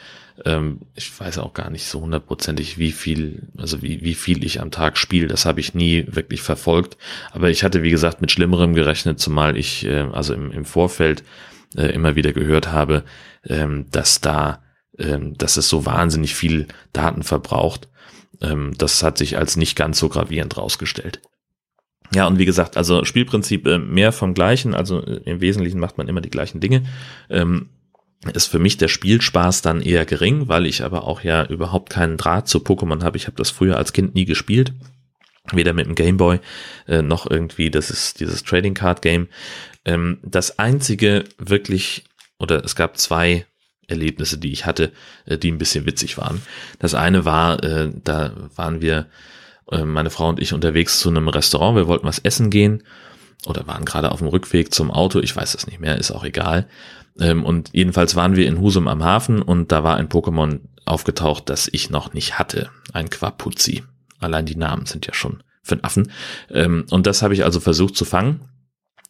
Ähm, 0.45 0.81
ich 0.95 1.19
weiß 1.19 1.39
auch 1.39 1.55
gar 1.55 1.71
nicht 1.71 1.87
so 1.87 2.01
hundertprozentig, 2.01 2.79
wie 2.79 2.93
viel, 2.93 3.49
also 3.57 3.83
wie, 3.83 4.03
wie 4.03 4.15
viel 4.15 4.45
ich 4.45 4.61
am 4.61 4.71
Tag 4.71 4.99
spiele. 4.99 5.27
Das 5.27 5.47
habe 5.47 5.61
ich 5.61 5.75
nie 5.75 6.07
wirklich 6.09 6.43
verfolgt. 6.43 6.97
Aber 7.33 7.51
ich 7.51 7.65
hatte, 7.65 7.83
wie 7.83 7.91
gesagt, 7.91 8.21
mit 8.21 8.31
Schlimmerem 8.31 8.75
gerechnet, 8.75 9.21
zumal 9.21 9.57
ich 9.57 9.85
äh, 9.87 10.07
also 10.13 10.35
im, 10.35 10.51
im 10.51 10.65
Vorfeld 10.65 11.23
äh, 11.77 11.87
immer 11.87 12.17
wieder 12.17 12.33
gehört 12.33 12.71
habe, 12.73 13.05
ähm, 13.49 13.87
dass 13.91 14.21
da, 14.21 14.63
ähm, 14.99 15.37
dass 15.39 15.57
es 15.57 15.69
so 15.69 15.87
wahnsinnig 15.87 16.35
viel 16.35 16.67
Daten 16.93 17.23
verbraucht. 17.23 17.89
Ähm, 18.41 18.73
das 18.77 19.03
hat 19.03 19.19
sich 19.19 19.39
als 19.39 19.57
nicht 19.57 19.77
ganz 19.77 19.99
so 19.99 20.09
gravierend 20.09 20.57
rausgestellt. 20.57 21.21
Ja, 22.15 22.27
und 22.27 22.39
wie 22.39 22.45
gesagt, 22.45 22.77
also 22.77 23.05
Spielprinzip 23.05 23.67
äh, 23.67 23.79
mehr 23.79 24.13
vom 24.13 24.35
Gleichen, 24.35 24.75
also 24.75 25.03
äh, 25.03 25.21
im 25.25 25.41
Wesentlichen 25.41 25.81
macht 25.81 25.99
man 25.99 26.09
immer 26.09 26.21
die 26.21 26.31
gleichen 26.31 26.61
Dinge. 26.61 26.83
Ähm, 27.31 27.71
ist 28.31 28.47
für 28.47 28.59
mich 28.59 28.77
der 28.77 28.89
Spielspaß 28.89 29.63
dann 29.63 29.83
eher 29.83 30.05
gering, 30.05 30.49
weil 30.49 30.67
ich 30.67 30.85
aber 30.85 31.05
auch 31.05 31.23
ja 31.23 31.45
überhaupt 31.45 31.91
keinen 31.91 32.17
Draht 32.17 32.49
zu 32.49 32.59
Pokémon 32.59 33.03
habe. 33.03 33.17
Ich 33.17 33.27
habe 33.27 33.37
das 33.37 33.51
früher 33.51 33.77
als 33.77 33.93
Kind 33.93 34.15
nie 34.15 34.25
gespielt. 34.25 34.73
Weder 35.51 35.73
mit 35.73 35.87
dem 35.87 35.97
Gameboy 35.97 36.39
äh, 36.87 37.03
noch 37.03 37.29
irgendwie, 37.29 37.71
das 37.71 37.91
ist 37.91 38.21
dieses 38.21 38.45
Trading 38.45 38.75
Card 38.75 39.03
Game. 39.03 39.29
Ähm, 39.85 40.19
das 40.23 40.61
einzige 40.61 41.25
wirklich, 41.39 42.05
oder 42.39 42.65
es 42.65 42.77
gab 42.77 42.97
zwei 42.97 43.45
Erlebnisse, 43.89 44.39
die 44.39 44.53
ich 44.53 44.67
hatte, 44.67 44.93
äh, 45.27 45.37
die 45.37 45.51
ein 45.51 45.59
bisschen 45.59 45.85
witzig 45.85 46.17
waren. 46.17 46.43
Das 46.79 46.95
eine 46.95 47.25
war, 47.25 47.63
äh, 47.65 47.91
da 48.05 48.33
waren 48.55 48.81
wir, 48.81 49.09
äh, 49.73 49.85
meine 49.85 50.11
Frau 50.11 50.29
und 50.29 50.41
ich 50.41 50.53
unterwegs 50.53 51.01
zu 51.01 51.09
einem 51.09 51.27
Restaurant, 51.27 51.77
wir 51.77 51.89
wollten 51.89 52.07
was 52.07 52.21
essen 52.21 52.51
gehen 52.51 52.85
oder 53.47 53.67
waren 53.67 53.85
gerade 53.85 54.13
auf 54.13 54.19
dem 54.19 54.29
Rückweg 54.29 54.73
zum 54.73 54.91
Auto, 54.91 55.21
ich 55.21 55.35
weiß 55.35 55.55
es 55.55 55.67
nicht 55.67 55.81
mehr, 55.81 55.99
ist 55.99 56.11
auch 56.11 56.25
egal. 56.25 56.67
Ähm, 57.19 57.45
und 57.45 57.71
jedenfalls 57.73 58.17
waren 58.17 58.37
wir 58.37 58.47
in 58.47 58.61
Husum 58.61 58.89
am 58.89 59.05
Hafen 59.05 59.43
und 59.43 59.73
da 59.73 59.85
war 59.85 59.97
ein 59.97 60.09
Pokémon 60.09 60.61
aufgetaucht, 60.85 61.49
das 61.49 61.69
ich 61.71 61.91
noch 61.91 62.13
nicht 62.13 62.39
hatte. 62.39 62.71
Ein 62.93 63.11
Quapuzzi. 63.11 63.85
Allein 64.21 64.47
die 64.47 64.57
Namen 64.57 64.87
sind 64.87 65.07
ja 65.07 65.15
schon 65.15 65.43
für 65.63 65.75
einen 65.75 65.85
Affen. 65.85 66.13
Ähm, 66.51 66.87
und 66.91 67.07
das 67.07 67.23
habe 67.23 67.35
ich 67.35 67.45
also 67.45 67.61
versucht 67.61 67.97
zu 67.97 68.05
fangen 68.05 68.41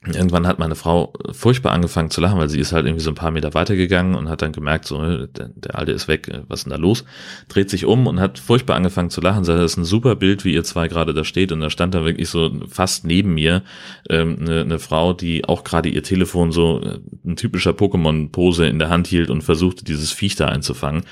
Irgendwann 0.04 0.48
hat 0.48 0.58
meine 0.58 0.74
Frau 0.74 1.12
furchtbar 1.30 1.70
angefangen 1.70 2.10
zu 2.10 2.20
lachen, 2.20 2.36
weil 2.36 2.48
sie 2.48 2.58
ist 2.58 2.72
halt 2.72 2.86
irgendwie 2.86 3.04
so 3.04 3.12
ein 3.12 3.14
paar 3.14 3.30
Meter 3.30 3.54
weitergegangen 3.54 4.16
und 4.16 4.28
hat 4.28 4.42
dann 4.42 4.50
gemerkt, 4.50 4.84
so, 4.84 5.00
äh, 5.00 5.28
der, 5.28 5.50
der 5.54 5.78
Alte 5.78 5.92
ist 5.92 6.08
weg, 6.08 6.26
äh, 6.26 6.42
was 6.48 6.60
ist 6.60 6.64
denn 6.64 6.72
da 6.72 6.76
los? 6.76 7.04
Dreht 7.48 7.70
sich 7.70 7.84
um 7.84 8.08
und 8.08 8.18
hat 8.18 8.40
furchtbar 8.40 8.74
angefangen 8.74 9.10
zu 9.10 9.20
lachen. 9.20 9.44
Sagt, 9.44 9.60
das 9.60 9.72
ist 9.72 9.76
ein 9.76 9.84
super 9.84 10.16
Bild, 10.16 10.44
wie 10.44 10.54
ihr 10.54 10.64
zwei 10.64 10.88
gerade 10.88 11.14
da 11.14 11.22
steht. 11.24 11.52
Und 11.52 11.60
da 11.60 11.70
stand 11.70 11.94
da 11.94 12.04
wirklich 12.04 12.28
so 12.28 12.50
fast 12.68 13.06
neben 13.06 13.34
mir 13.34 13.62
ähm, 14.10 14.38
eine, 14.40 14.62
eine 14.62 14.78
Frau, 14.80 15.12
die 15.12 15.44
auch 15.44 15.62
gerade 15.62 15.88
ihr 15.88 16.02
Telefon 16.02 16.50
so 16.50 16.80
äh, 16.82 16.98
ein 17.24 17.36
typischer 17.36 17.70
Pokémon-Pose 17.70 18.66
in 18.66 18.80
der 18.80 18.90
Hand 18.90 19.06
hielt 19.06 19.30
und 19.30 19.42
versuchte, 19.42 19.84
dieses 19.84 20.10
Viech 20.10 20.34
da 20.34 20.48
einzufangen. 20.48 21.04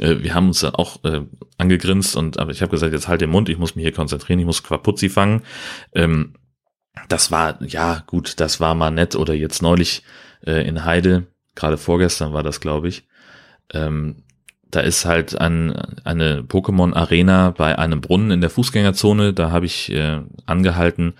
Äh, 0.00 0.22
wir 0.22 0.34
haben 0.34 0.48
uns 0.48 0.64
auch 0.64 1.04
äh, 1.04 1.20
angegrinst 1.58 2.16
und 2.16 2.38
aber 2.38 2.52
ich 2.52 2.62
habe 2.62 2.70
gesagt, 2.70 2.94
jetzt 2.94 3.06
halt 3.06 3.20
den 3.20 3.30
Mund, 3.30 3.50
ich 3.50 3.58
muss 3.58 3.76
mich 3.76 3.82
hier 3.82 3.92
konzentrieren, 3.92 4.38
ich 4.38 4.46
muss 4.46 4.62
Quapuzzi 4.62 5.10
fangen. 5.10 5.42
Ähm, 5.94 6.32
das 7.08 7.30
war, 7.30 7.62
ja 7.64 8.02
gut, 8.06 8.40
das 8.40 8.60
war 8.60 8.74
mal 8.74 8.90
nett. 8.90 9.16
Oder 9.16 9.34
jetzt 9.34 9.62
neulich 9.62 10.02
äh, 10.46 10.66
in 10.66 10.84
Heide, 10.84 11.26
gerade 11.54 11.78
vorgestern 11.78 12.32
war 12.32 12.42
das, 12.42 12.60
glaube 12.60 12.88
ich. 12.88 13.06
Ähm, 13.72 14.24
da 14.70 14.80
ist 14.80 15.04
halt 15.04 15.40
ein, 15.40 15.72
eine 16.04 16.42
Pokémon-Arena 16.42 17.50
bei 17.50 17.76
einem 17.78 18.00
Brunnen 18.00 18.30
in 18.30 18.40
der 18.40 18.50
Fußgängerzone. 18.50 19.32
Da 19.32 19.50
habe 19.50 19.66
ich 19.66 19.90
äh, 19.90 20.20
angehalten, 20.46 21.14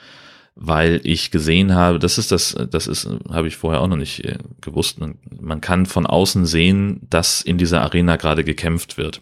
weil 0.54 1.00
ich 1.02 1.30
gesehen 1.30 1.74
habe, 1.74 1.98
das 1.98 2.18
ist 2.18 2.30
das, 2.30 2.56
das 2.70 2.86
ist, 2.86 3.08
habe 3.28 3.48
ich 3.48 3.56
vorher 3.56 3.80
auch 3.80 3.88
noch 3.88 3.96
nicht 3.96 4.24
äh, 4.24 4.38
gewusst. 4.60 4.98
Man 5.00 5.60
kann 5.60 5.86
von 5.86 6.06
außen 6.06 6.46
sehen, 6.46 7.00
dass 7.08 7.42
in 7.42 7.58
dieser 7.58 7.82
Arena 7.82 8.16
gerade 8.16 8.44
gekämpft 8.44 8.98
wird. 8.98 9.20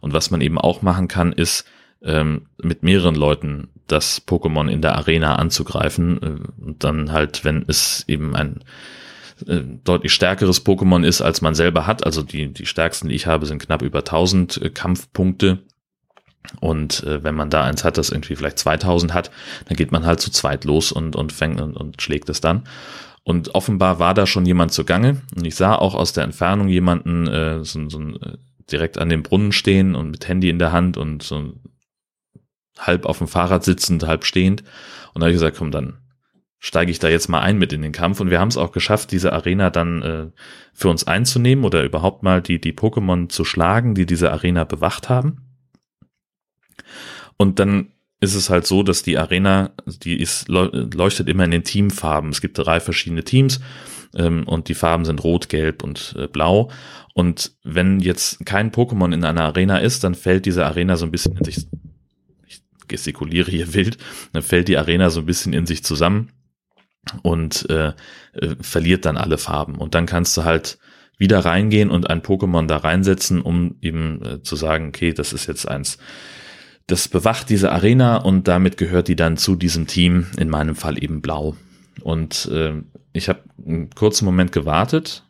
Und 0.00 0.12
was 0.12 0.32
man 0.32 0.40
eben 0.40 0.58
auch 0.58 0.82
machen 0.82 1.06
kann, 1.06 1.32
ist 1.32 1.64
ähm, 2.04 2.46
mit 2.62 2.82
mehreren 2.82 3.14
Leuten 3.14 3.68
das 3.86 4.26
Pokémon 4.26 4.68
in 4.68 4.82
der 4.82 4.96
Arena 4.96 5.36
anzugreifen. 5.36 6.22
Äh, 6.22 6.62
und 6.62 6.84
dann 6.84 7.12
halt, 7.12 7.44
wenn 7.44 7.64
es 7.66 8.04
eben 8.08 8.34
ein 8.34 8.60
äh, 9.46 9.62
deutlich 9.84 10.12
stärkeres 10.12 10.64
Pokémon 10.64 11.04
ist, 11.04 11.20
als 11.20 11.40
man 11.40 11.54
selber 11.54 11.86
hat. 11.86 12.04
Also 12.04 12.22
die, 12.22 12.52
die 12.52 12.66
stärksten, 12.66 13.08
die 13.08 13.14
ich 13.14 13.26
habe, 13.26 13.46
sind 13.46 13.60
knapp 13.60 13.82
über 13.82 14.00
1000 14.00 14.62
äh, 14.62 14.70
Kampfpunkte. 14.70 15.58
Und 16.60 17.04
äh, 17.04 17.22
wenn 17.22 17.34
man 17.34 17.50
da 17.50 17.64
eins 17.64 17.84
hat, 17.84 17.98
das 17.98 18.10
irgendwie 18.10 18.36
vielleicht 18.36 18.58
2000 18.58 19.14
hat, 19.14 19.30
dann 19.66 19.76
geht 19.76 19.92
man 19.92 20.04
halt 20.04 20.20
zu 20.20 20.30
zweit 20.30 20.64
los 20.64 20.90
und, 20.90 21.14
und 21.14 21.32
fängt 21.32 21.60
und, 21.60 21.76
und 21.76 22.02
schlägt 22.02 22.28
es 22.28 22.40
dann. 22.40 22.64
Und 23.24 23.54
offenbar 23.54 24.00
war 24.00 24.14
da 24.14 24.26
schon 24.26 24.44
jemand 24.46 24.72
zugange. 24.72 25.22
Und 25.36 25.44
ich 25.46 25.54
sah 25.54 25.76
auch 25.76 25.94
aus 25.94 26.12
der 26.12 26.24
Entfernung 26.24 26.68
jemanden 26.68 27.28
äh, 27.28 27.64
so, 27.64 27.88
so 27.88 28.00
äh, 28.00 28.36
direkt 28.70 28.98
an 28.98 29.08
dem 29.08 29.22
Brunnen 29.22 29.52
stehen 29.52 29.94
und 29.94 30.10
mit 30.10 30.26
Handy 30.26 30.48
in 30.48 30.58
der 30.58 30.72
Hand 30.72 30.96
und 30.96 31.22
so 31.22 31.52
halb 32.78 33.06
auf 33.06 33.18
dem 33.18 33.28
Fahrrad 33.28 33.64
sitzend, 33.64 34.06
halb 34.06 34.24
stehend. 34.24 34.62
Und 35.12 35.20
da 35.20 35.26
habe 35.26 35.30
ich 35.30 35.36
gesagt, 35.36 35.58
komm, 35.58 35.70
dann 35.70 35.98
steige 36.58 36.90
ich 36.92 37.00
da 37.00 37.08
jetzt 37.08 37.28
mal 37.28 37.40
ein 37.40 37.58
mit 37.58 37.72
in 37.72 37.82
den 37.82 37.92
Kampf. 37.92 38.20
Und 38.20 38.30
wir 38.30 38.38
haben 38.38 38.48
es 38.48 38.56
auch 38.56 38.72
geschafft, 38.72 39.10
diese 39.10 39.32
Arena 39.32 39.70
dann 39.70 40.02
äh, 40.02 40.26
für 40.72 40.88
uns 40.88 41.04
einzunehmen 41.04 41.64
oder 41.64 41.82
überhaupt 41.82 42.22
mal 42.22 42.40
die, 42.40 42.60
die 42.60 42.72
Pokémon 42.72 43.28
zu 43.28 43.44
schlagen, 43.44 43.94
die 43.94 44.06
diese 44.06 44.30
Arena 44.30 44.64
bewacht 44.64 45.08
haben. 45.08 45.48
Und 47.36 47.58
dann 47.58 47.88
ist 48.20 48.36
es 48.36 48.48
halt 48.48 48.68
so, 48.68 48.84
dass 48.84 49.02
die 49.02 49.18
Arena, 49.18 49.72
die 49.86 50.20
ist, 50.20 50.48
leuchtet 50.48 51.28
immer 51.28 51.44
in 51.44 51.50
den 51.50 51.64
Teamfarben. 51.64 52.30
Es 52.30 52.40
gibt 52.40 52.56
drei 52.56 52.78
verschiedene 52.78 53.24
Teams 53.24 53.60
ähm, 54.14 54.44
und 54.46 54.68
die 54.68 54.74
Farben 54.74 55.04
sind 55.04 55.24
rot, 55.24 55.48
gelb 55.48 55.82
und 55.82 56.14
äh, 56.16 56.28
blau. 56.28 56.70
Und 57.14 57.56
wenn 57.64 57.98
jetzt 57.98 58.46
kein 58.46 58.70
Pokémon 58.70 59.12
in 59.12 59.24
einer 59.24 59.42
Arena 59.42 59.78
ist, 59.78 60.04
dann 60.04 60.14
fällt 60.14 60.46
diese 60.46 60.64
Arena 60.64 60.96
so 60.96 61.04
ein 61.04 61.10
bisschen 61.10 61.36
in 61.36 61.44
sich 61.44 61.66
gestikuliere 62.88 63.50
hier 63.50 63.74
wild, 63.74 63.98
dann 64.32 64.42
fällt 64.42 64.68
die 64.68 64.78
Arena 64.78 65.10
so 65.10 65.20
ein 65.20 65.26
bisschen 65.26 65.52
in 65.52 65.66
sich 65.66 65.84
zusammen 65.84 66.32
und 67.22 67.68
äh, 67.70 67.92
äh, 68.34 68.56
verliert 68.60 69.04
dann 69.04 69.16
alle 69.16 69.38
Farben. 69.38 69.76
Und 69.76 69.94
dann 69.94 70.06
kannst 70.06 70.36
du 70.36 70.44
halt 70.44 70.78
wieder 71.18 71.40
reingehen 71.44 71.90
und 71.90 72.10
ein 72.10 72.22
Pokémon 72.22 72.66
da 72.66 72.78
reinsetzen, 72.78 73.40
um 73.40 73.76
eben 73.80 74.24
äh, 74.24 74.42
zu 74.42 74.56
sagen, 74.56 74.88
okay, 74.88 75.12
das 75.12 75.32
ist 75.32 75.46
jetzt 75.46 75.68
eins, 75.68 75.98
das 76.86 77.08
bewacht 77.08 77.48
diese 77.48 77.72
Arena 77.72 78.16
und 78.16 78.48
damit 78.48 78.76
gehört 78.76 79.08
die 79.08 79.16
dann 79.16 79.36
zu 79.36 79.56
diesem 79.56 79.86
Team, 79.86 80.26
in 80.36 80.48
meinem 80.48 80.74
Fall 80.74 81.02
eben 81.02 81.22
blau. 81.22 81.56
Und 82.00 82.46
äh, 82.52 82.74
ich 83.12 83.28
habe 83.28 83.40
einen 83.64 83.90
kurzen 83.90 84.24
Moment 84.24 84.52
gewartet 84.52 85.24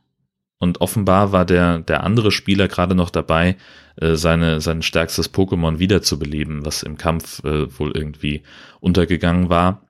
und 0.59 0.81
offenbar 0.81 1.33
war 1.33 1.45
der, 1.45 1.81
der 1.81 2.05
andere 2.05 2.31
Spieler 2.31 2.69
gerade 2.69 2.95
noch 2.95 3.11
dabei, 3.11 3.57
äh, 3.97 4.15
seine, 4.15 4.61
sein 4.61 4.83
stärkstes 4.83 5.33
Pokémon 5.33 5.79
wiederzubeleben, 5.79 6.65
was 6.65 6.83
im 6.83 6.97
Kampf 6.97 7.45
äh, 7.45 7.79
wohl 7.79 7.93
irgendwie 7.95 8.43
untergegangen 8.81 9.49
war. 9.49 9.87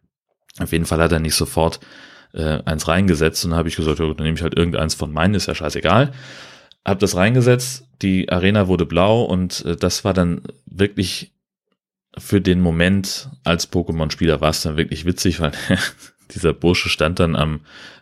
Auf 0.58 0.72
jeden 0.72 0.86
Fall 0.86 1.00
hat 1.00 1.12
er 1.12 1.20
nicht 1.20 1.34
sofort 1.34 1.80
äh, 2.34 2.62
eins 2.64 2.88
reingesetzt 2.88 3.44
und 3.44 3.54
habe 3.54 3.68
ich 3.68 3.76
gesagt, 3.76 3.98
ja, 3.98 4.06
dann 4.06 4.24
nehme 4.24 4.36
ich 4.36 4.42
halt 4.42 4.56
irgendeins 4.56 4.94
von 4.94 5.12
meinen, 5.12 5.34
ist 5.34 5.46
ja 5.46 5.54
scheißegal. 5.54 6.12
Hab 6.84 6.98
das 6.98 7.16
reingesetzt, 7.16 7.86
die 8.02 8.28
Arena 8.30 8.66
wurde 8.66 8.86
blau 8.86 9.22
und 9.22 9.64
äh, 9.64 9.76
das 9.76 10.04
war 10.04 10.14
dann 10.14 10.42
wirklich 10.66 11.32
für 12.18 12.40
den 12.40 12.60
Moment 12.60 13.30
als 13.44 13.72
Pokémon-Spieler 13.72 14.40
war 14.40 14.50
es 14.50 14.62
dann 14.62 14.76
wirklich 14.76 15.06
witzig, 15.06 15.40
weil 15.40 15.52
dieser 16.34 16.52
Bursche 16.52 16.88
stand 16.88 17.20
dann 17.20 17.36
am 17.36 17.60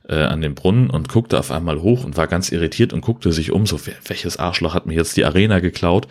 äh, 0.09 0.25
an 0.25 0.41
dem 0.41 0.55
Brunnen 0.55 0.91
und 0.91 1.09
guckte 1.09 1.39
auf 1.39 1.51
einmal 1.51 1.81
hoch 1.81 2.05
und 2.05 2.17
war 2.17 2.27
ganz 2.27 2.51
irritiert 2.51 2.93
und 2.93 3.01
guckte 3.01 3.33
sich 3.33 3.53
um, 3.53 3.67
so 3.67 3.81
welches 4.07 4.39
Arschloch 4.39 4.75
hat 4.75 4.87
mir 4.87 4.95
jetzt 4.95 5.17
die 5.17 5.25
Arena 5.25 5.61
geklaut 5.61 6.09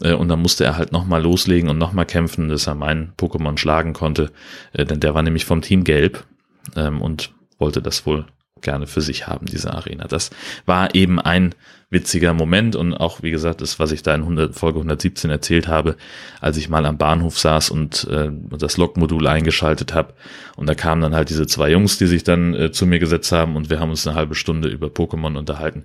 äh, 0.00 0.12
und 0.12 0.28
dann 0.28 0.40
musste 0.40 0.64
er 0.64 0.76
halt 0.76 0.92
nochmal 0.92 1.22
loslegen 1.22 1.68
und 1.68 1.78
nochmal 1.78 2.06
kämpfen, 2.06 2.48
dass 2.48 2.66
er 2.66 2.74
meinen 2.74 3.12
Pokémon 3.18 3.58
schlagen 3.58 3.92
konnte, 3.92 4.30
äh, 4.72 4.84
denn 4.84 5.00
der 5.00 5.14
war 5.14 5.22
nämlich 5.22 5.44
vom 5.44 5.62
Team 5.62 5.84
Gelb 5.84 6.24
ähm, 6.76 7.02
und 7.02 7.32
wollte 7.58 7.82
das 7.82 8.06
wohl 8.06 8.26
gerne 8.60 8.86
für 8.86 9.00
sich 9.00 9.26
haben, 9.26 9.46
diese 9.46 9.72
Arena. 9.72 10.06
Das 10.06 10.30
war 10.66 10.94
eben 10.94 11.18
ein 11.18 11.54
witziger 11.90 12.32
Moment 12.32 12.76
und 12.76 12.94
auch, 12.94 13.22
wie 13.22 13.32
gesagt, 13.32 13.60
das, 13.60 13.80
was 13.80 13.90
ich 13.90 14.02
da 14.02 14.14
in 14.14 14.22
100, 14.22 14.54
Folge 14.54 14.78
117 14.78 15.28
erzählt 15.28 15.66
habe, 15.66 15.96
als 16.40 16.56
ich 16.56 16.68
mal 16.68 16.86
am 16.86 16.98
Bahnhof 16.98 17.38
saß 17.38 17.70
und 17.70 18.04
äh, 18.08 18.30
das 18.56 18.76
Logmodul 18.76 19.26
eingeschaltet 19.26 19.92
habe 19.92 20.14
und 20.56 20.68
da 20.68 20.74
kamen 20.74 21.02
dann 21.02 21.14
halt 21.14 21.30
diese 21.30 21.48
zwei 21.48 21.70
Jungs, 21.70 21.98
die 21.98 22.06
sich 22.06 22.22
dann 22.22 22.54
äh, 22.54 22.70
zu 22.70 22.86
mir 22.86 23.00
gesetzt 23.00 23.32
haben 23.32 23.56
und 23.56 23.70
wir 23.70 23.80
haben 23.80 23.90
uns 23.90 24.06
eine 24.06 24.16
halbe 24.16 24.36
Stunde 24.36 24.68
über 24.68 24.86
Pokémon 24.86 25.36
unterhalten. 25.36 25.84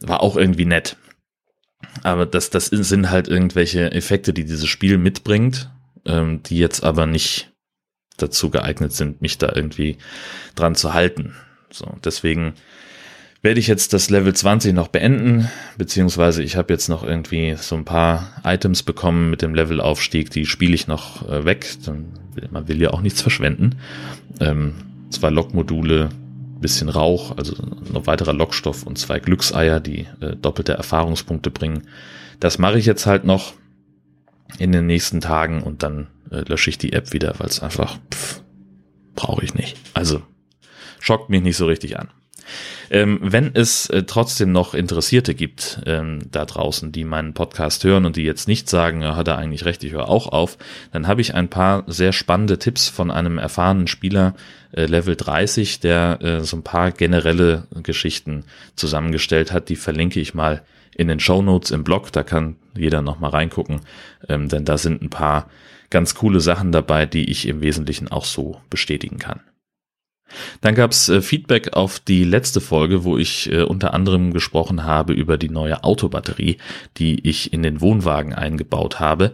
War 0.00 0.20
auch 0.20 0.36
irgendwie 0.36 0.66
nett. 0.66 0.96
Aber 2.02 2.26
das, 2.26 2.50
das 2.50 2.66
sind 2.66 3.10
halt 3.10 3.28
irgendwelche 3.28 3.92
Effekte, 3.92 4.32
die 4.32 4.44
dieses 4.44 4.66
Spiel 4.66 4.98
mitbringt, 4.98 5.70
ähm, 6.04 6.42
die 6.42 6.58
jetzt 6.58 6.82
aber 6.82 7.06
nicht 7.06 7.52
dazu 8.16 8.50
geeignet 8.50 8.92
sind, 8.92 9.22
mich 9.22 9.38
da 9.38 9.52
irgendwie 9.54 9.98
dran 10.56 10.74
zu 10.74 10.92
halten. 10.92 11.34
So, 11.70 11.94
deswegen 12.04 12.54
werde 13.42 13.60
ich 13.60 13.66
jetzt 13.66 13.92
das 13.92 14.10
Level 14.10 14.34
20 14.34 14.74
noch 14.74 14.88
beenden, 14.88 15.48
beziehungsweise 15.78 16.42
ich 16.42 16.56
habe 16.56 16.72
jetzt 16.72 16.88
noch 16.88 17.04
irgendwie 17.04 17.54
so 17.56 17.76
ein 17.76 17.84
paar 17.84 18.32
Items 18.44 18.82
bekommen 18.82 19.30
mit 19.30 19.42
dem 19.42 19.54
Levelaufstieg, 19.54 20.30
die 20.30 20.46
spiele 20.46 20.74
ich 20.74 20.88
noch 20.88 21.28
äh, 21.28 21.44
weg. 21.44 21.66
Man 22.50 22.68
will 22.68 22.80
ja 22.80 22.90
auch 22.90 23.02
nichts 23.02 23.22
verschwenden. 23.22 23.76
Ähm, 24.40 24.74
zwei 25.10 25.30
Lokmodule, 25.30 26.08
bisschen 26.60 26.88
Rauch, 26.88 27.36
also 27.36 27.54
noch 27.92 28.06
weiterer 28.06 28.32
Lockstoff 28.32 28.82
und 28.82 28.98
zwei 28.98 29.20
Glückseier, 29.20 29.80
die 29.80 30.06
äh, 30.20 30.34
doppelte 30.36 30.72
Erfahrungspunkte 30.72 31.50
bringen. 31.50 31.82
Das 32.40 32.58
mache 32.58 32.78
ich 32.78 32.86
jetzt 32.86 33.06
halt 33.06 33.24
noch 33.24 33.54
in 34.58 34.72
den 34.72 34.86
nächsten 34.86 35.20
Tagen 35.20 35.62
und 35.62 35.82
dann 35.82 36.08
äh, 36.30 36.40
lösche 36.40 36.70
ich 36.70 36.78
die 36.78 36.92
App 36.92 37.12
wieder, 37.12 37.34
weil 37.38 37.48
es 37.48 37.62
einfach 37.62 37.98
brauche 39.14 39.44
ich 39.44 39.54
nicht. 39.54 39.76
Also 39.94 40.22
schockt 41.00 41.30
mich 41.30 41.42
nicht 41.42 41.56
so 41.56 41.66
richtig 41.66 41.98
an. 41.98 42.08
Ähm, 42.90 43.18
wenn 43.22 43.50
es 43.54 43.88
äh, 43.90 44.04
trotzdem 44.04 44.52
noch 44.52 44.74
Interessierte 44.74 45.34
gibt 45.34 45.80
ähm, 45.86 46.20
da 46.30 46.44
draußen, 46.44 46.92
die 46.92 47.04
meinen 47.04 47.34
Podcast 47.34 47.84
hören 47.84 48.06
und 48.06 48.16
die 48.16 48.24
jetzt 48.24 48.48
nicht 48.48 48.68
sagen, 48.68 49.02
ja, 49.02 49.16
hat 49.16 49.28
er 49.28 49.38
eigentlich 49.38 49.64
recht, 49.64 49.82
ich 49.84 49.92
höre 49.92 50.08
auch 50.08 50.28
auf, 50.28 50.58
dann 50.92 51.06
habe 51.06 51.20
ich 51.20 51.34
ein 51.34 51.48
paar 51.48 51.84
sehr 51.86 52.12
spannende 52.12 52.58
Tipps 52.58 52.88
von 52.88 53.10
einem 53.10 53.38
erfahrenen 53.38 53.86
Spieler 53.86 54.34
äh, 54.72 54.86
Level 54.86 55.16
30, 55.16 55.80
der 55.80 56.18
äh, 56.22 56.40
so 56.44 56.56
ein 56.56 56.62
paar 56.62 56.92
generelle 56.92 57.66
Geschichten 57.82 58.44
zusammengestellt 58.76 59.52
hat. 59.52 59.68
Die 59.68 59.76
verlinke 59.76 60.20
ich 60.20 60.34
mal 60.34 60.62
in 60.94 61.08
den 61.08 61.20
Show 61.20 61.42
Notes 61.42 61.70
im 61.70 61.84
Blog, 61.84 62.12
da 62.12 62.22
kann 62.22 62.56
jeder 62.76 63.02
noch 63.02 63.20
mal 63.20 63.30
reingucken, 63.30 63.80
ähm, 64.28 64.48
denn 64.48 64.64
da 64.64 64.78
sind 64.78 65.02
ein 65.02 65.10
paar 65.10 65.50
ganz 65.90 66.14
coole 66.14 66.40
Sachen 66.40 66.72
dabei, 66.72 67.06
die 67.06 67.30
ich 67.30 67.46
im 67.46 67.60
Wesentlichen 67.60 68.08
auch 68.08 68.24
so 68.24 68.60
bestätigen 68.70 69.18
kann. 69.18 69.40
Dann 70.60 70.74
gab 70.74 70.90
es 70.90 71.08
äh, 71.08 71.22
Feedback 71.22 71.74
auf 71.74 71.98
die 72.00 72.24
letzte 72.24 72.60
Folge, 72.60 73.04
wo 73.04 73.16
ich 73.18 73.50
äh, 73.50 73.62
unter 73.62 73.94
anderem 73.94 74.32
gesprochen 74.32 74.84
habe 74.84 75.12
über 75.12 75.38
die 75.38 75.48
neue 75.48 75.84
Autobatterie, 75.84 76.58
die 76.96 77.26
ich 77.28 77.52
in 77.52 77.62
den 77.62 77.80
Wohnwagen 77.80 78.32
eingebaut 78.32 79.00
habe. 79.00 79.32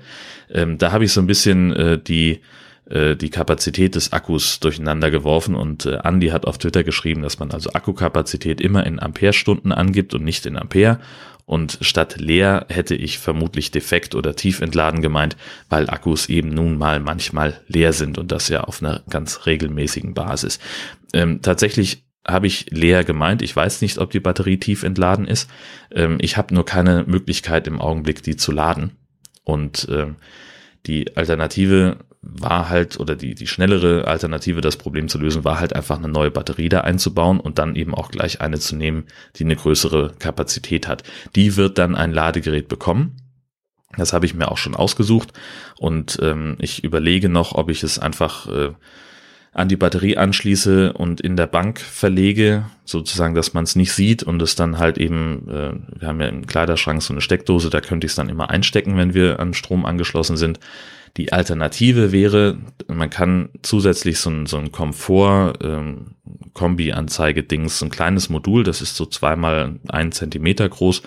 Ähm, 0.51 0.79
da 0.79 0.93
habe 0.93 1.05
ich 1.05 1.13
so 1.13 1.21
ein 1.21 1.27
bisschen 1.27 1.73
äh, 1.73 1.99
die 1.99 2.41
äh, 2.89 3.17
die 3.17 3.31
Kapazität 3.31 3.95
des 3.95 4.13
Akkus 4.13 4.61
durcheinander 4.61 5.11
geworfen 5.11 5.55
und 5.55 5.87
äh, 5.87 5.99
Andy 6.03 6.29
hat 6.29 6.47
auf 6.47 6.59
Twitter 6.59 6.85
geschrieben, 6.85 7.23
dass 7.23 7.39
man 7.39 7.51
also 7.51 7.71
Akkukapazität 7.73 8.61
immer 8.61 8.87
in 8.87 9.01
Amperestunden 9.01 9.73
angibt 9.73 10.15
und 10.15 10.25
nicht 10.25 10.47
in 10.47 10.57
Ampere 10.57 10.99
und 11.45 11.79
statt 11.81 12.17
leer 12.19 12.67
hätte 12.69 12.95
ich 12.95 13.19
vermutlich 13.19 13.71
defekt 13.71 14.15
oder 14.15 14.37
tief 14.37 14.61
entladen 14.61 15.03
gemeint, 15.03 15.37
weil 15.69 15.91
Akkus 15.91 16.29
eben 16.29 16.49
nun 16.51 16.79
mal 16.79 17.01
manchmal 17.01 17.61
leer 17.67 17.93
sind 17.93 18.19
und 18.19 18.33
das 18.33 18.49
ja 18.49 18.63
auf 18.63 18.83
einer 18.83 19.03
ganz 19.11 19.47
regelmäßigen 19.47 20.15
Basis. 20.15 20.61
Ähm, 21.13 21.43
tatsächlich 21.43 22.05
habe 22.27 22.47
ich 22.47 22.71
leer 22.71 23.05
gemeint. 23.05 23.43
Ich 23.43 23.55
weiß 23.55 23.83
nicht, 23.83 23.99
ob 23.99 24.11
die 24.11 24.21
Batterie 24.21 24.59
tief 24.59 24.85
entladen 24.85 25.27
ist. 25.27 25.51
Ähm, 25.91 26.19
ich 26.21 26.37
habe 26.37 26.55
nur 26.55 26.65
keine 26.65 27.05
Möglichkeit 27.07 27.67
im 27.67 27.81
Augenblick, 27.81 28.23
die 28.23 28.37
zu 28.37 28.53
laden. 28.53 28.93
Und 29.45 29.89
ähm, 29.91 30.17
die 30.87 31.17
Alternative 31.17 31.99
war 32.23 32.69
halt, 32.69 33.01
oder 33.01 33.17
die, 33.17 33.35
die 33.35 33.49
schnellere 33.49 34.07
Alternative, 34.07 34.61
das 34.61 34.77
Problem 34.77 35.09
zu 35.09 35.19
lösen, 35.19 35.45
war 35.45 35.59
halt 35.59 35.75
einfach 35.75 35.99
eine 35.99 36.09
neue 36.09 36.31
Batterie 36.31 36.69
da 36.69 36.83
einzubauen 36.83 37.41
und 37.41 37.59
dann 37.59 37.75
eben 37.75 37.95
auch 37.95 38.11
gleich 38.11 38.41
eine 38.41 38.61
zu 38.61 38.77
nehmen, 38.77 39.05
die 39.37 39.45
eine 39.45 39.57
größere 39.57 40.15
Kapazität 40.19 40.87
hat. 40.87 41.03
Die 41.35 41.57
wird 41.57 41.79
dann 41.79 41.97
ein 41.97 42.13
Ladegerät 42.13 42.69
bekommen. 42.69 43.17
Das 43.97 44.13
habe 44.13 44.25
ich 44.25 44.35
mir 44.35 44.51
auch 44.51 44.57
schon 44.57 44.75
ausgesucht 44.75 45.33
und 45.77 46.19
ähm, 46.23 46.57
ich 46.61 46.83
überlege 46.83 47.29
noch, 47.29 47.53
ob 47.53 47.69
ich 47.69 47.83
es 47.83 47.99
einfach 47.99 48.49
äh, 48.49 48.71
an 49.53 49.69
die 49.69 49.77
Batterie 49.77 50.17
anschließe 50.17 50.95
und 50.95 51.21
in 51.21 51.37
der 51.37 51.47
Bank 51.47 51.79
verlege, 51.79 52.65
sozusagen, 52.87 53.35
dass 53.35 53.53
man 53.53 53.65
es 53.65 53.77
nicht 53.77 53.93
sieht 53.93 54.23
und 54.23 54.41
es 54.41 54.55
dann 54.55 54.79
halt 54.79 54.97
eben, 54.97 55.47
äh, 55.49 56.01
wir 56.01 56.09
haben 56.09 56.21
ja 56.21 56.29
im 56.29 56.47
Kleiderschrank 56.47 57.03
so 57.03 57.13
eine 57.13 57.21
Steckdose, 57.21 57.69
da 57.69 57.83
könnte 57.83 58.07
ich 58.07 58.13
es 58.13 58.17
dann 58.17 58.31
immer 58.31 58.49
einstecken, 58.49 58.97
wenn 58.97 59.13
wir 59.13 59.41
an 59.41 59.53
Strom 59.53 59.85
angeschlossen 59.85 60.39
sind. 60.39 60.59
Die 61.17 61.33
Alternative 61.33 62.13
wäre, 62.13 62.59
man 62.89 63.09
kann 63.11 63.51
zusätzlich 63.63 64.19
so 64.19 64.31
ein, 64.31 64.47
so 64.47 64.57
ein 64.57 64.73
Komfort-Kombi-Anzeige-Dings, 64.73 67.73
ähm, 67.73 67.79
so 67.79 67.85
ein 67.85 67.91
kleines 67.91 68.31
Modul, 68.31 68.65
das 68.65 68.81
ist 68.81 68.97
so 68.97 69.05
zweimal 69.05 69.79
ein 69.89 70.13
Zentimeter 70.13 70.67
groß 70.69 71.03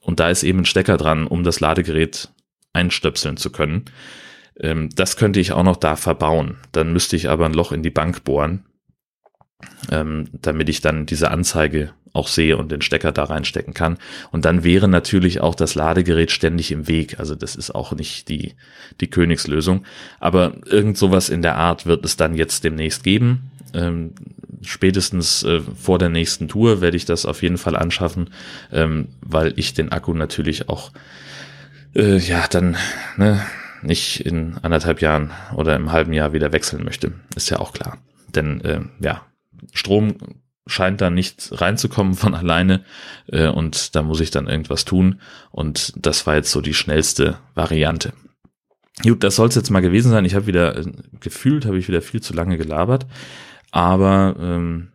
und 0.00 0.20
da 0.20 0.30
ist 0.30 0.44
eben 0.44 0.60
ein 0.60 0.66
Stecker 0.66 0.96
dran, 0.96 1.26
um 1.26 1.42
das 1.42 1.58
Ladegerät 1.58 2.28
einstöpseln 2.72 3.36
zu 3.36 3.50
können. 3.50 3.86
Ähm, 4.60 4.90
das 4.94 5.16
könnte 5.16 5.40
ich 5.40 5.50
auch 5.52 5.64
noch 5.64 5.76
da 5.76 5.96
verbauen. 5.96 6.58
Dann 6.72 6.92
müsste 6.92 7.16
ich 7.16 7.28
aber 7.28 7.46
ein 7.46 7.54
Loch 7.54 7.72
in 7.72 7.82
die 7.82 7.90
Bank 7.90 8.24
bohren, 8.24 8.64
ähm, 9.90 10.28
damit 10.32 10.68
ich 10.68 10.80
dann 10.80 11.06
diese 11.06 11.30
Anzeige 11.30 11.92
auch 12.14 12.28
sehe 12.28 12.56
und 12.56 12.70
den 12.70 12.80
Stecker 12.80 13.12
da 13.12 13.24
reinstecken 13.24 13.74
kann. 13.74 13.98
Und 14.30 14.44
dann 14.44 14.62
wäre 14.62 14.88
natürlich 14.88 15.40
auch 15.40 15.54
das 15.54 15.74
Ladegerät 15.74 16.30
ständig 16.30 16.70
im 16.70 16.86
Weg. 16.86 17.18
Also 17.18 17.34
das 17.34 17.56
ist 17.56 17.74
auch 17.74 17.92
nicht 17.92 18.28
die, 18.28 18.54
die 19.00 19.10
Königslösung. 19.10 19.84
Aber 20.20 20.54
irgend 20.64 20.96
sowas 20.96 21.28
in 21.28 21.42
der 21.42 21.56
Art 21.56 21.86
wird 21.86 22.04
es 22.04 22.16
dann 22.16 22.34
jetzt 22.34 22.62
demnächst 22.62 23.02
geben. 23.02 23.50
Ähm, 23.74 24.12
spätestens 24.62 25.42
äh, 25.42 25.60
vor 25.60 25.98
der 25.98 26.08
nächsten 26.08 26.46
Tour 26.46 26.80
werde 26.80 26.96
ich 26.96 27.04
das 27.04 27.26
auf 27.26 27.42
jeden 27.42 27.58
Fall 27.58 27.74
anschaffen, 27.74 28.30
ähm, 28.72 29.08
weil 29.20 29.52
ich 29.56 29.74
den 29.74 29.90
Akku 29.90 30.14
natürlich 30.14 30.68
auch 30.68 30.92
äh, 31.96 32.18
ja 32.18 32.46
dann 32.48 32.76
ne, 33.16 33.44
nicht 33.82 34.20
in 34.24 34.56
anderthalb 34.62 35.00
Jahren 35.00 35.32
oder 35.56 35.74
im 35.74 35.90
halben 35.90 36.12
Jahr 36.12 36.32
wieder 36.32 36.52
wechseln 36.52 36.84
möchte. 36.84 37.12
Ist 37.34 37.50
ja 37.50 37.58
auch 37.58 37.72
klar. 37.72 37.98
Denn 38.28 38.60
äh, 38.60 38.80
ja, 39.00 39.22
Strom 39.72 40.16
scheint 40.66 41.00
da 41.00 41.10
nicht 41.10 41.48
reinzukommen 41.52 42.14
von 42.14 42.34
alleine 42.34 42.84
äh, 43.26 43.48
und 43.48 43.94
da 43.94 44.02
muss 44.02 44.20
ich 44.20 44.30
dann 44.30 44.46
irgendwas 44.46 44.84
tun 44.84 45.20
und 45.50 45.92
das 45.96 46.26
war 46.26 46.36
jetzt 46.36 46.50
so 46.50 46.60
die 46.60 46.74
schnellste 46.74 47.38
Variante. 47.54 48.12
Gut, 49.02 49.24
das 49.24 49.36
soll 49.36 49.48
es 49.48 49.56
jetzt 49.56 49.70
mal 49.70 49.80
gewesen 49.80 50.10
sein. 50.10 50.24
Ich 50.24 50.34
habe 50.34 50.46
wieder 50.46 50.76
äh, 50.76 50.84
gefühlt, 51.20 51.66
habe 51.66 51.78
ich 51.78 51.88
wieder 51.88 52.00
viel 52.00 52.22
zu 52.22 52.32
lange 52.32 52.56
gelabert, 52.56 53.06
aber 53.72 54.36
ähm, 54.38 54.88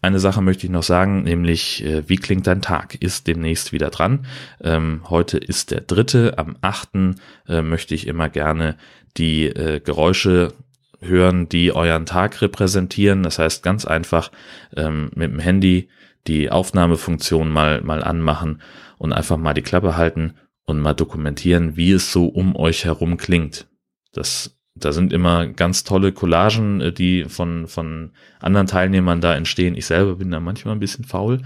eine 0.00 0.18
Sache 0.18 0.42
möchte 0.42 0.66
ich 0.66 0.72
noch 0.72 0.82
sagen, 0.82 1.22
nämlich 1.22 1.84
äh, 1.84 2.08
wie 2.08 2.16
klingt 2.16 2.48
dein 2.48 2.60
Tag? 2.60 2.96
Ist 2.96 3.28
demnächst 3.28 3.72
wieder 3.72 3.90
dran. 3.90 4.26
Ähm, 4.60 5.02
heute 5.08 5.38
ist 5.38 5.70
der 5.70 5.80
dritte. 5.80 6.38
Am 6.38 6.56
achten 6.60 7.20
äh, 7.46 7.62
möchte 7.62 7.94
ich 7.94 8.08
immer 8.08 8.28
gerne 8.28 8.76
die 9.16 9.46
äh, 9.46 9.78
Geräusche 9.78 10.54
hören, 11.02 11.48
die 11.48 11.72
euren 11.72 12.06
Tag 12.06 12.40
repräsentieren. 12.42 13.22
Das 13.22 13.38
heißt 13.38 13.62
ganz 13.62 13.84
einfach 13.84 14.30
ähm, 14.76 15.10
mit 15.14 15.30
dem 15.30 15.38
Handy 15.38 15.88
die 16.26 16.50
Aufnahmefunktion 16.50 17.50
mal, 17.50 17.82
mal 17.82 18.02
anmachen 18.02 18.62
und 18.98 19.12
einfach 19.12 19.36
mal 19.36 19.54
die 19.54 19.62
Klappe 19.62 19.96
halten 19.96 20.34
und 20.64 20.80
mal 20.80 20.94
dokumentieren, 20.94 21.76
wie 21.76 21.92
es 21.92 22.12
so 22.12 22.26
um 22.26 22.54
euch 22.56 22.84
herum 22.84 23.16
klingt. 23.16 23.66
Das, 24.12 24.56
da 24.74 24.92
sind 24.92 25.12
immer 25.12 25.48
ganz 25.48 25.84
tolle 25.84 26.12
Collagen, 26.12 26.80
äh, 26.80 26.92
die 26.92 27.24
von, 27.24 27.66
von 27.66 28.12
anderen 28.40 28.66
Teilnehmern 28.66 29.20
da 29.20 29.34
entstehen. 29.34 29.76
Ich 29.76 29.86
selber 29.86 30.16
bin 30.16 30.30
da 30.30 30.40
manchmal 30.40 30.74
ein 30.76 30.80
bisschen 30.80 31.04
faul. 31.04 31.42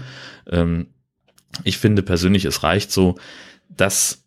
Ähm, 0.47 0.87
ich 1.63 1.77
finde 1.77 2.03
persönlich, 2.03 2.45
es 2.45 2.63
reicht 2.63 2.91
so, 2.91 3.15
dass 3.69 4.26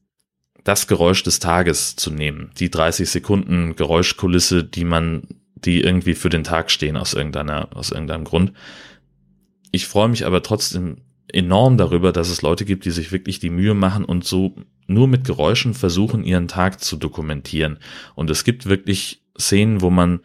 das 0.65 0.87
Geräusch 0.87 1.23
des 1.23 1.39
Tages 1.39 1.97
zu 1.97 2.11
nehmen. 2.11 2.51
Die 2.59 2.71
30 2.71 3.09
Sekunden 3.09 3.77
Geräuschkulisse, 3.77 4.65
die 4.65 4.85
man, 4.85 5.23
die 5.55 5.81
irgendwie 5.81 6.15
für 6.15 6.29
den 6.29 6.45
Tag 6.45 6.71
stehen 6.71 6.97
aus 6.97 7.15
irgendeiner, 7.15 7.69
aus 7.75 7.91
irgendeinem 7.91 8.25
Grund. 8.25 8.53
Ich 9.73 9.87
freue 9.87 10.09
mich 10.09 10.27
aber 10.27 10.43
trotzdem 10.43 10.99
enorm 11.33 11.77
darüber, 11.77 12.13
dass 12.13 12.29
es 12.29 12.43
Leute 12.43 12.65
gibt, 12.65 12.85
die 12.85 12.91
sich 12.91 13.13
wirklich 13.13 13.39
die 13.39 13.51
Mühe 13.51 13.75
machen 13.75 14.05
und 14.05 14.25
so 14.25 14.57
nur 14.87 15.07
mit 15.07 15.25
Geräuschen 15.25 15.75
versuchen, 15.75 16.25
ihren 16.25 16.49
Tag 16.49 16.83
zu 16.83 16.97
dokumentieren. 16.97 17.79
Und 18.17 18.29
es 18.31 18.43
gibt 18.43 18.67
wirklich 18.67 19.23
Szenen, 19.39 19.81
wo 19.81 19.91
man 19.91 20.21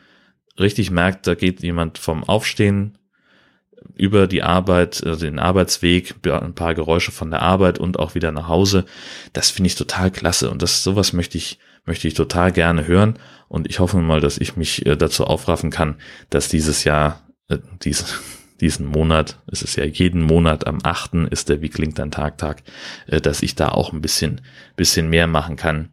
richtig 0.60 0.90
merkt, 0.90 1.28
da 1.28 1.36
geht 1.36 1.62
jemand 1.62 1.98
vom 1.98 2.24
Aufstehen 2.24 2.98
über 3.96 4.28
die 4.28 4.44
Arbeit, 4.44 5.04
also 5.06 5.26
den 5.26 5.40
Arbeitsweg, 5.40 6.16
ein 6.26 6.56
paar 6.56 6.76
Geräusche 6.76 7.12
von 7.12 7.32
der 7.32 7.42
Arbeit 7.42 7.80
und 7.80 8.00
auch 8.00 8.16
wieder 8.16 8.32
nach 8.32 8.48
Hause. 8.48 8.86
Das 9.34 9.50
finde 9.50 9.68
ich 9.68 9.76
total 9.76 10.12
klasse 10.12 10.50
und 10.50 10.62
das 10.62 10.84
sowas 10.84 11.14
möchte 11.14 11.38
ich 11.38 11.60
möchte 11.86 12.08
ich 12.08 12.16
total 12.16 12.52
gerne 12.52 12.88
hören 12.88 13.20
und 13.48 13.70
ich 13.70 13.80
hoffe 13.80 13.98
mal, 13.98 14.20
dass 14.20 14.40
ich 14.40 14.58
mich 14.58 14.86
äh, 14.86 14.98
dazu 14.98 15.26
aufraffen 15.26 15.70
kann, 15.70 15.96
dass 16.30 16.50
dieses 16.50 16.84
Jahr 16.84 17.22
äh, 17.48 17.60
dies, 17.84 18.22
diesen 18.60 18.88
Monat, 18.88 19.40
es 19.48 19.62
ist 19.62 19.76
ja 19.76 19.86
jeden 19.86 20.22
Monat 20.22 20.66
am 20.66 20.80
8. 20.82 21.30
ist 21.30 21.50
der 21.50 21.62
Wie 21.62 21.70
klingt 21.70 22.00
dein 22.00 22.12
Tag 22.12 22.38
Tag, 22.38 22.64
äh, 23.08 23.22
dass 23.22 23.44
ich 23.44 23.56
da 23.56 23.70
auch 23.70 23.94
ein 23.94 24.02
bisschen 24.02 24.42
bisschen 24.76 25.10
mehr 25.10 25.28
machen 25.28 25.56
kann. 25.56 25.90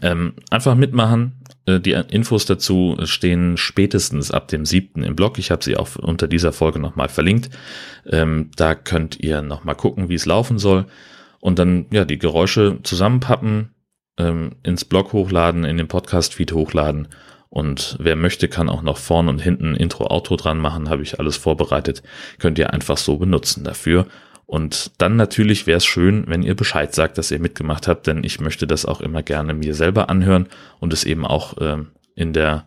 Ähm, 0.00 0.34
einfach 0.50 0.74
mitmachen, 0.74 1.41
die 1.68 1.92
Infos 1.92 2.44
dazu 2.44 2.96
stehen 3.04 3.56
spätestens 3.56 4.30
ab 4.30 4.48
dem 4.48 4.66
siebten 4.66 5.04
im 5.04 5.14
Blog. 5.14 5.38
Ich 5.38 5.50
habe 5.50 5.62
sie 5.62 5.76
auch 5.76 5.94
unter 5.96 6.26
dieser 6.26 6.52
Folge 6.52 6.80
nochmal 6.80 7.08
verlinkt. 7.08 7.50
Ähm, 8.06 8.50
da 8.56 8.74
könnt 8.74 9.20
ihr 9.20 9.42
nochmal 9.42 9.76
gucken, 9.76 10.08
wie 10.08 10.14
es 10.14 10.26
laufen 10.26 10.58
soll. 10.58 10.86
Und 11.40 11.58
dann 11.58 11.86
ja 11.92 12.04
die 12.04 12.18
Geräusche 12.18 12.78
zusammenpappen, 12.82 13.74
ähm, 14.18 14.56
ins 14.62 14.84
Blog 14.84 15.12
hochladen, 15.12 15.64
in 15.64 15.76
den 15.76 15.88
Podcast-Feed 15.88 16.52
hochladen. 16.52 17.08
Und 17.48 17.96
wer 18.00 18.16
möchte, 18.16 18.48
kann 18.48 18.68
auch 18.68 18.82
noch 18.82 18.96
vorn 18.96 19.28
und 19.28 19.38
hinten 19.38 19.76
Intro, 19.76 20.06
Outro 20.06 20.36
dran 20.36 20.58
machen. 20.58 20.88
Habe 20.88 21.02
ich 21.02 21.20
alles 21.20 21.36
vorbereitet. 21.36 22.02
Könnt 22.38 22.58
ihr 22.58 22.72
einfach 22.72 22.96
so 22.96 23.18
benutzen 23.18 23.62
dafür. 23.62 24.06
Und 24.52 24.90
dann 24.98 25.16
natürlich 25.16 25.66
wäre 25.66 25.78
es 25.78 25.86
schön, 25.86 26.24
wenn 26.26 26.42
ihr 26.42 26.54
Bescheid 26.54 26.94
sagt, 26.94 27.16
dass 27.16 27.30
ihr 27.30 27.38
mitgemacht 27.38 27.88
habt, 27.88 28.06
denn 28.06 28.22
ich 28.22 28.38
möchte 28.38 28.66
das 28.66 28.84
auch 28.84 29.00
immer 29.00 29.22
gerne 29.22 29.54
mir 29.54 29.74
selber 29.74 30.10
anhören 30.10 30.46
und 30.78 30.92
es 30.92 31.04
eben 31.04 31.24
auch 31.24 31.54
ähm, 31.58 31.92
in 32.16 32.34
der 32.34 32.66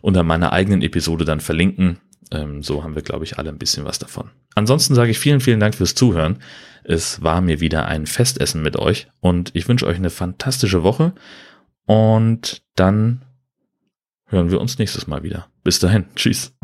unter 0.00 0.22
meiner 0.22 0.54
eigenen 0.54 0.80
Episode 0.80 1.26
dann 1.26 1.40
verlinken. 1.40 1.98
Ähm, 2.30 2.62
so 2.62 2.82
haben 2.82 2.94
wir, 2.94 3.02
glaube 3.02 3.24
ich, 3.24 3.38
alle 3.38 3.50
ein 3.50 3.58
bisschen 3.58 3.84
was 3.84 3.98
davon. 3.98 4.30
Ansonsten 4.54 4.94
sage 4.94 5.10
ich 5.10 5.18
vielen, 5.18 5.40
vielen 5.40 5.60
Dank 5.60 5.74
fürs 5.74 5.94
Zuhören. 5.94 6.38
Es 6.84 7.22
war 7.22 7.42
mir 7.42 7.60
wieder 7.60 7.84
ein 7.84 8.06
Festessen 8.06 8.62
mit 8.62 8.76
euch 8.78 9.08
und 9.20 9.50
ich 9.52 9.68
wünsche 9.68 9.86
euch 9.86 9.98
eine 9.98 10.08
fantastische 10.08 10.82
Woche 10.84 11.12
und 11.84 12.62
dann 12.76 13.26
hören 14.24 14.50
wir 14.50 14.58
uns 14.58 14.78
nächstes 14.78 15.06
Mal 15.06 15.22
wieder. 15.22 15.48
Bis 15.64 15.80
dahin. 15.80 16.06
Tschüss. 16.16 16.54